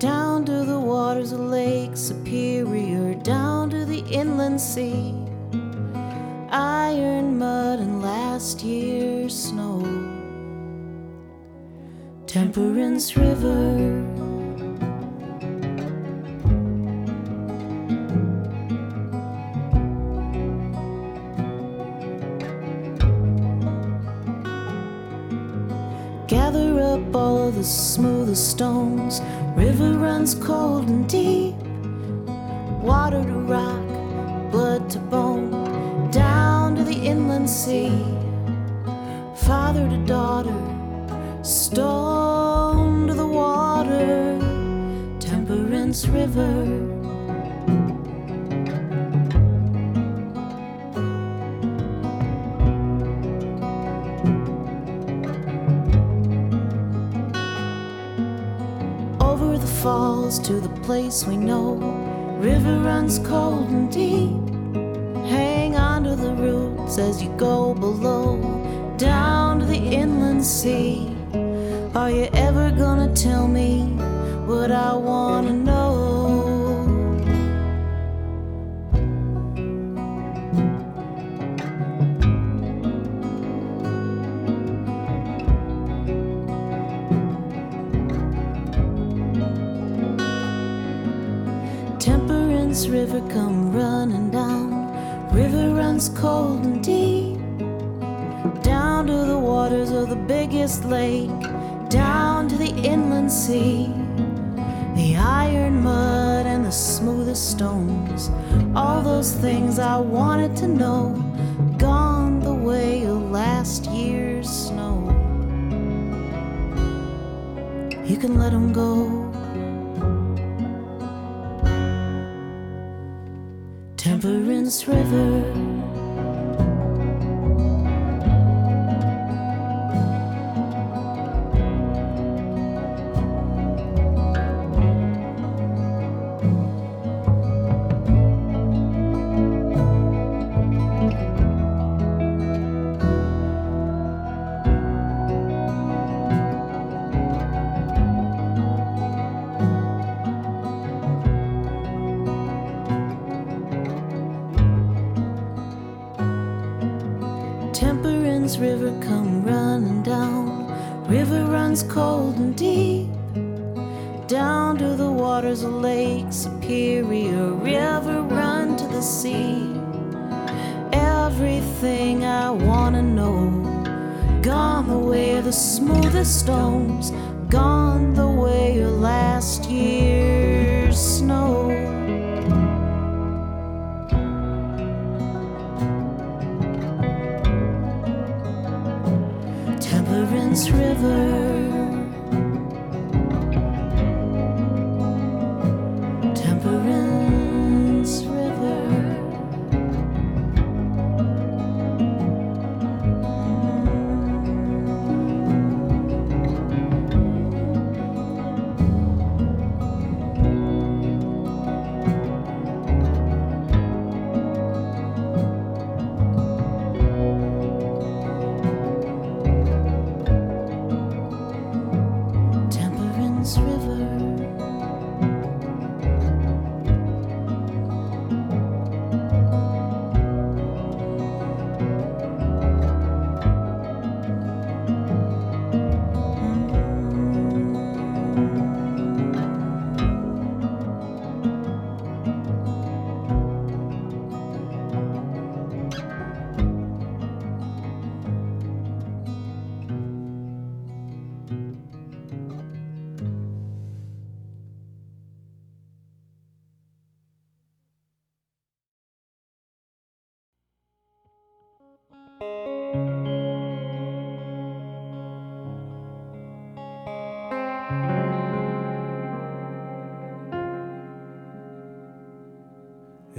[0.00, 5.14] Down to the waters of Lake Superior, down to the inland sea.
[6.50, 9.82] Iron mud and last year's snow.
[12.26, 13.93] Temperance River.
[60.84, 61.76] place we know.
[62.40, 64.36] River runs cold and deep.
[65.30, 68.36] Hang on to the roots as you go below,
[68.98, 71.16] down to the inland sea.
[71.94, 73.86] Are you ever gonna tell me
[74.44, 75.53] what I wanna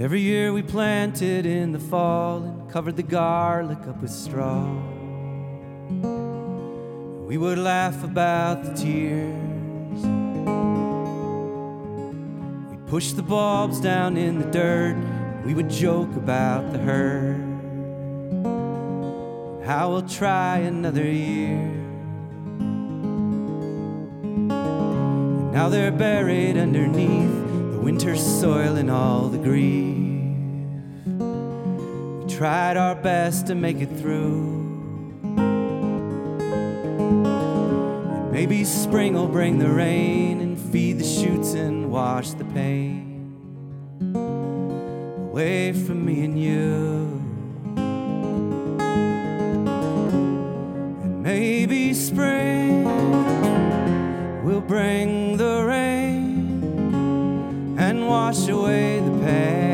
[0.06, 4.64] Every year we planted in the fall and covered the garlic up with straw.
[7.26, 10.02] We would laugh about the tears.
[12.70, 14.96] We'd push the bulbs down in the dirt.
[15.44, 17.42] We would joke about the hurt.
[19.66, 21.58] How we'll try another year.
[24.52, 29.95] And now they're buried underneath the winter soil and all the grief.
[32.36, 34.60] Tried our best to make it through.
[38.12, 43.32] And maybe spring will bring the rain and feed the shoots and wash the pain
[45.30, 47.22] away from me and you.
[51.04, 52.84] And maybe spring
[54.44, 56.62] will bring the rain
[57.78, 59.65] and wash away the pain.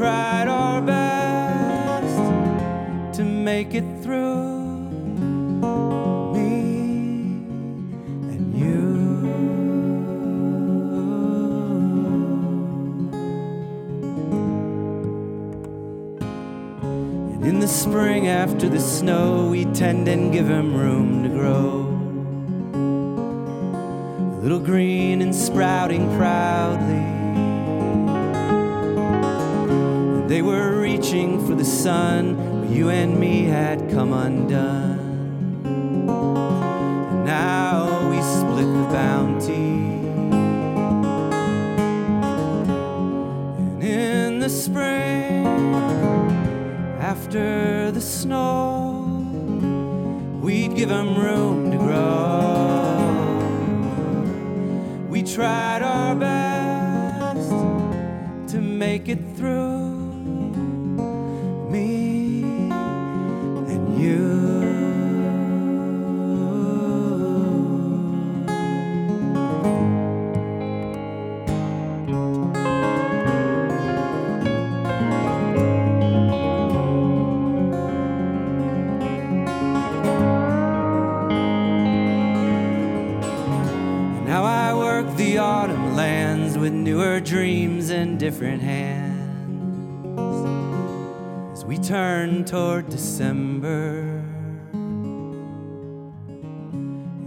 [0.00, 2.16] Tried our best
[3.14, 4.80] to make it through.
[6.32, 6.62] Me
[8.32, 8.78] and you.
[17.34, 21.86] And in the spring after the snow, we tend and give him room to grow.
[24.40, 27.19] Little green and sprouting proudly.
[30.30, 35.00] They were reaching for the sun, but you and me had come undone.
[35.64, 39.90] And now we split the bounty.
[43.72, 45.48] And in the spring,
[47.00, 49.26] after the snow,
[50.40, 53.00] we'd give 'em room to grow.
[55.08, 57.50] We tried our best
[58.52, 59.29] to make it
[88.30, 90.16] different hands.
[91.52, 94.02] As we turn toward December.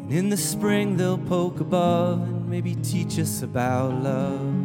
[0.03, 4.55] And in the spring they'll poke above and maybe teach us about love.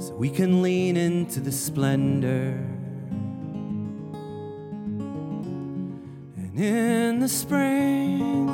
[0.00, 2.64] So we can lean into the splendor.
[6.36, 8.46] And in the spring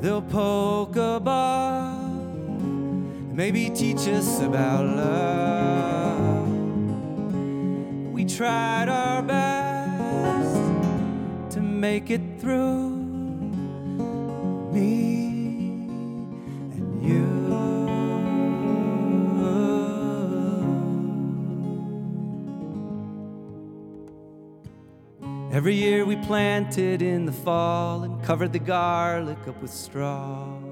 [0.00, 1.97] they'll poke above,
[3.38, 6.48] Maybe teach us about love.
[8.12, 10.56] We tried our best
[11.54, 12.90] to make it through
[14.72, 15.06] me.
[25.52, 30.67] Every year we planted in the fall and covered the garlic up with straw.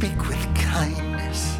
[0.00, 1.58] speak with kindness.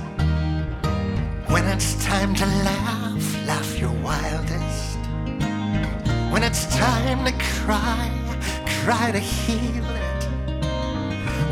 [1.52, 4.96] When it's time to laugh, laugh your wildest.
[6.32, 8.10] When it's time to cry,
[8.82, 10.24] cry to heal it.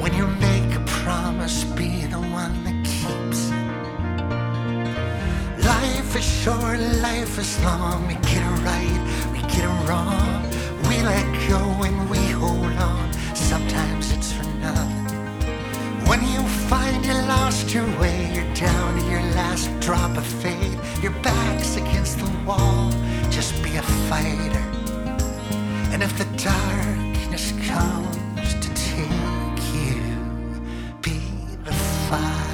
[0.01, 3.67] When you make a promise, be the one that keeps it.
[5.67, 8.07] Life is short, life is long.
[8.09, 9.01] We get it right,
[9.31, 10.43] we get it wrong.
[10.89, 13.13] We let go and we hold on.
[13.35, 14.88] Sometimes it's for nothing.
[16.09, 21.03] When you find you lost your way, you're down to your last drop of faith.
[21.03, 22.91] Your back's against the wall,
[23.29, 24.65] just be a fighter.
[25.93, 30.01] And if the darkness comes to take you,
[31.03, 31.21] be
[31.65, 31.75] the
[32.09, 32.48] fire.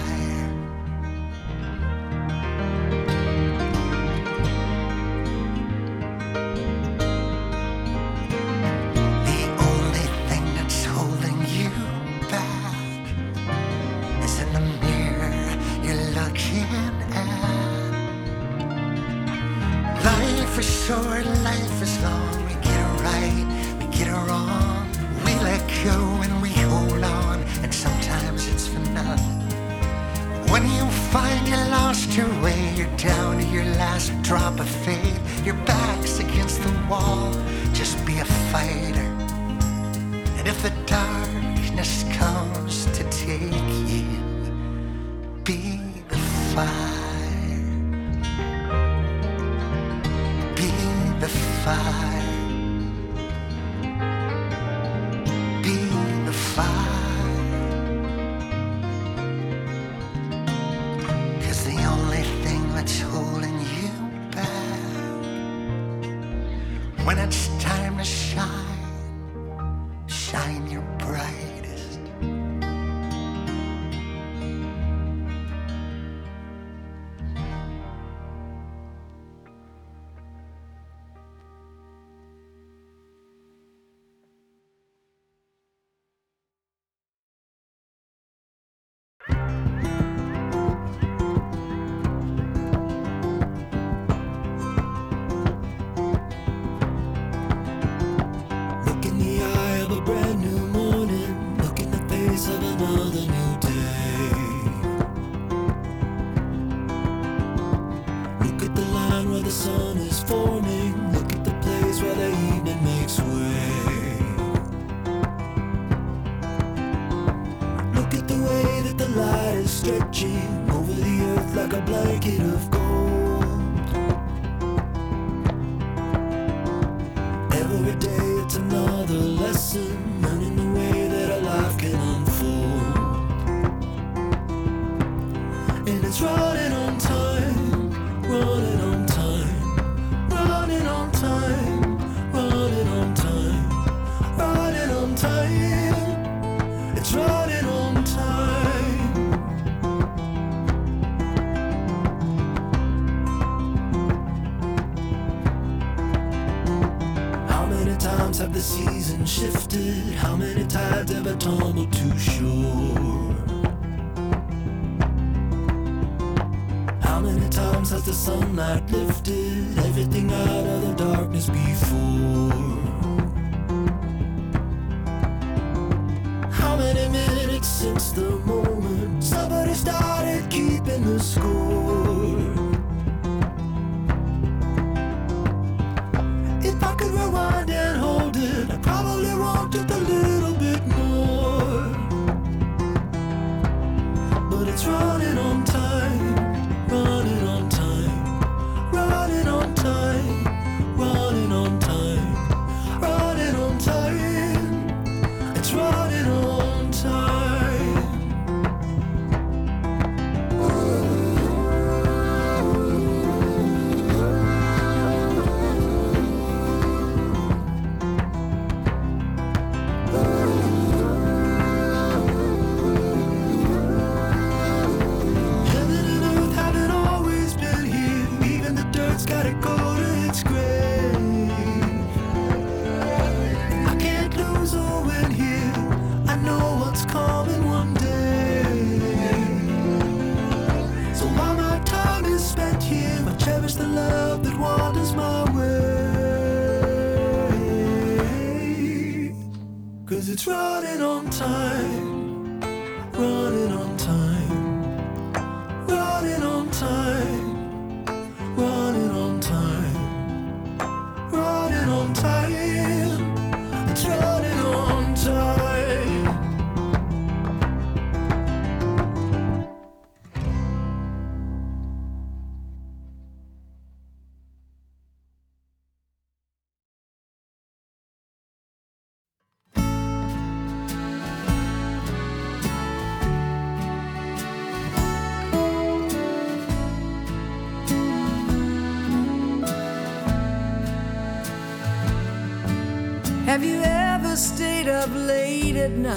[181.32, 181.83] Keeping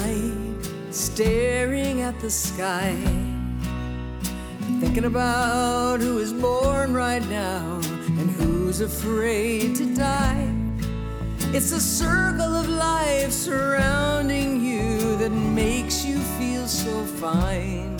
[0.00, 2.96] night, staring at the sky?
[4.80, 7.80] Thinking about who is born right now
[8.18, 10.54] and who's afraid to die.
[11.54, 17.96] It's the circle of life surrounding you that makes you feel so fine.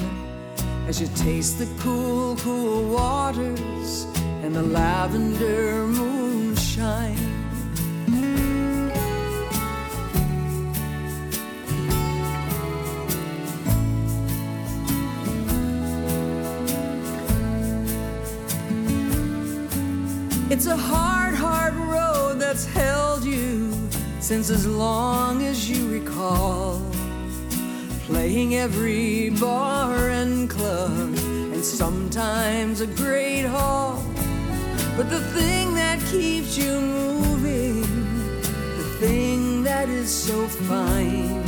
[0.87, 4.07] As you taste the cool, cool waters
[4.43, 7.18] and the lavender moonshine.
[24.29, 26.83] Since as long as you recall.
[28.05, 31.17] Playing every bar and club,
[31.55, 34.05] and sometimes a great hall.
[34.99, 37.81] But the thing that keeps you moving,
[38.77, 41.43] the thing that is so fine,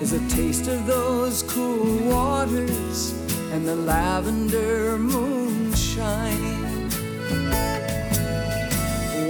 [0.00, 3.12] is a taste of those cool waters
[3.52, 6.90] and the lavender moonshine.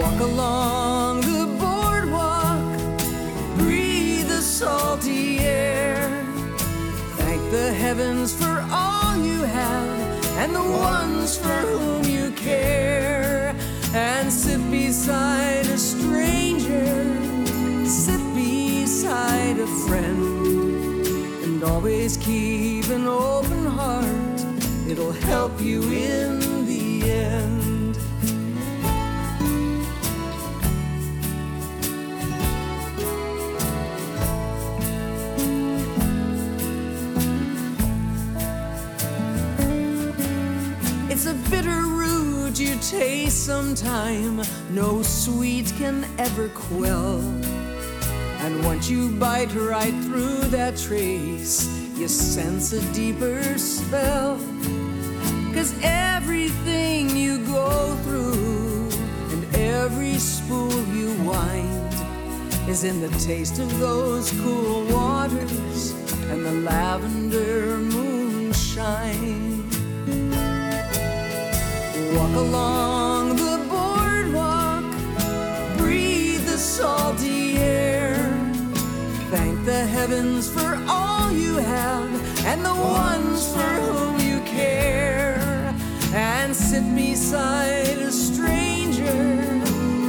[0.01, 1.14] Walk along
[4.65, 6.25] salty air.
[7.21, 9.89] Thank the heavens for all you have
[10.41, 13.55] and the ones for whom you care.
[13.93, 16.87] And sit beside a stranger,
[17.87, 21.07] sit beside a friend,
[21.45, 24.41] and always keep an open heart.
[24.89, 27.54] It'll help you in the end.
[41.55, 47.21] Bitter root you taste sometime, no sweet can ever quell.
[48.45, 54.37] And once you bite right through that trace, you sense a deeper spell.
[55.55, 58.89] Cause everything you go through
[59.33, 61.95] and every spool you wind
[62.69, 65.93] is in the taste of those cool waters
[66.31, 69.54] and the lavender moonshine.
[72.25, 74.85] Walk along the boardwalk,
[75.77, 78.17] breathe the salty air.
[79.31, 82.09] Thank the heavens for all you have
[82.47, 85.37] and the ones for whom you care.
[86.15, 89.61] And sit beside a stranger,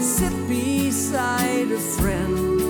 [0.02, 2.62] sit beside a friend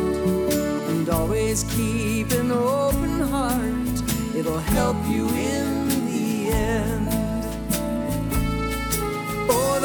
[0.89, 3.95] and always keep an open heart.
[4.35, 5.84] It'll help you in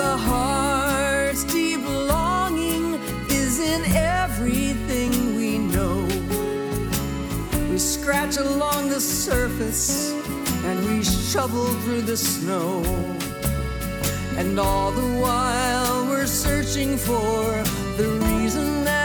[0.01, 2.95] the heart's deep longing
[3.29, 3.83] is in
[4.23, 5.99] everything we know.
[7.71, 10.13] We scratch along the surface
[10.69, 12.71] and we shovel through the snow.
[14.41, 17.43] And all the while we're searching for
[18.01, 19.00] the reason that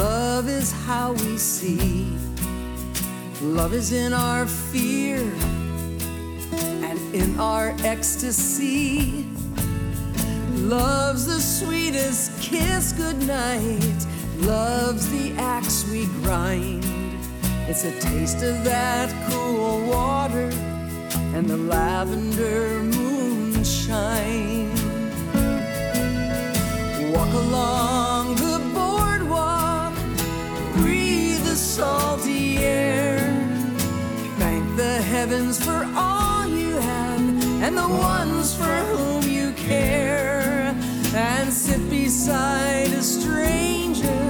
[0.00, 2.08] Love is how we see.
[3.42, 5.18] Love is in our fear
[6.88, 9.26] and in our ecstasy.
[10.54, 14.06] Love's the sweetest kiss goodnight.
[14.38, 16.82] Love's the axe we grind.
[17.68, 20.48] It's a taste of that cool water
[21.36, 24.70] and the lavender moonshine.
[27.12, 28.39] Walk along
[31.50, 33.18] the salty air.
[34.38, 37.20] Thank the heavens for all you have
[37.64, 40.72] and the ones for whom you care.
[41.12, 44.22] And sit beside a stranger,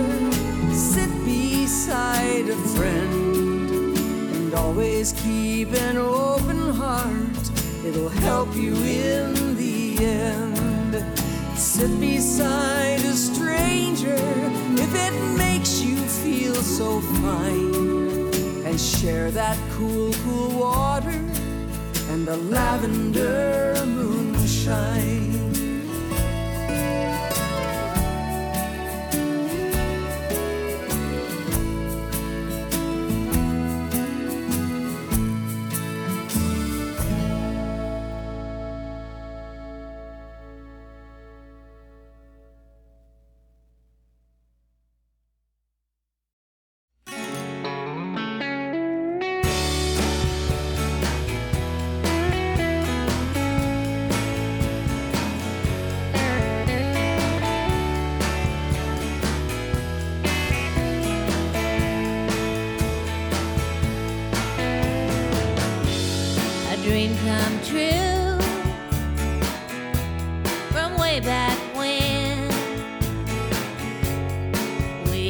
[0.72, 3.98] sit beside a friend,
[4.34, 7.44] and always keep an open heart.
[7.84, 10.94] It'll help you in the end.
[11.55, 18.31] Sit beside a stranger if it makes you feel so fine.
[18.64, 21.20] And share that cool, cool water
[22.10, 25.49] and the lavender moonshine.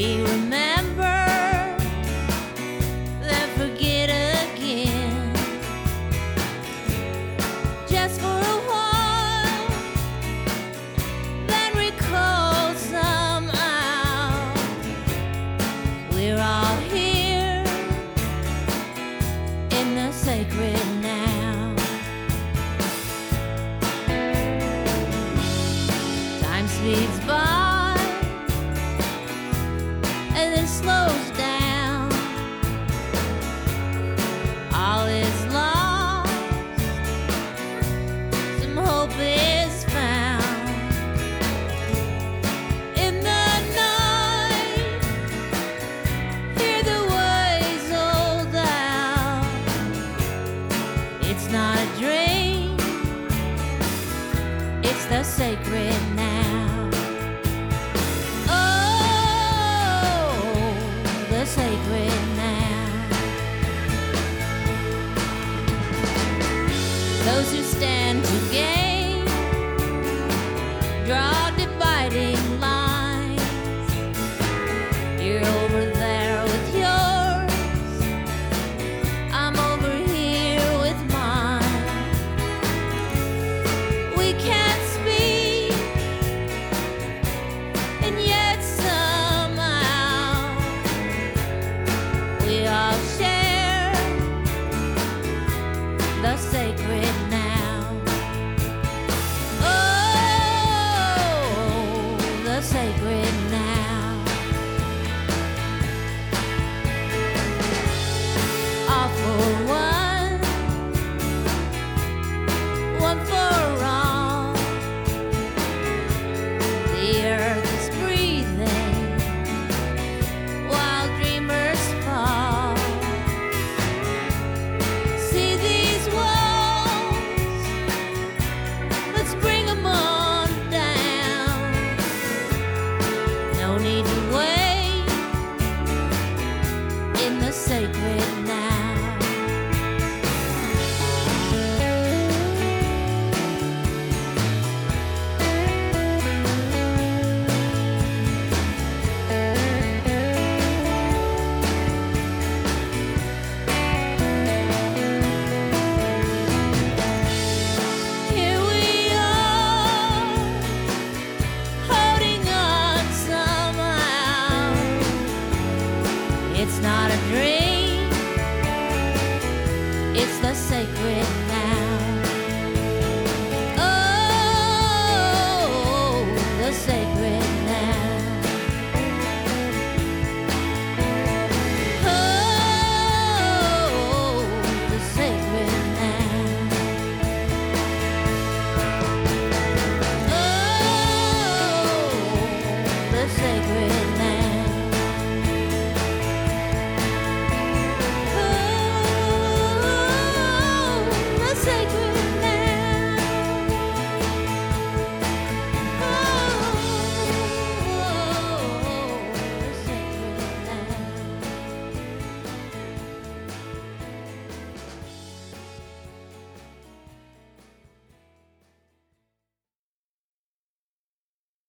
[0.01, 0.39] We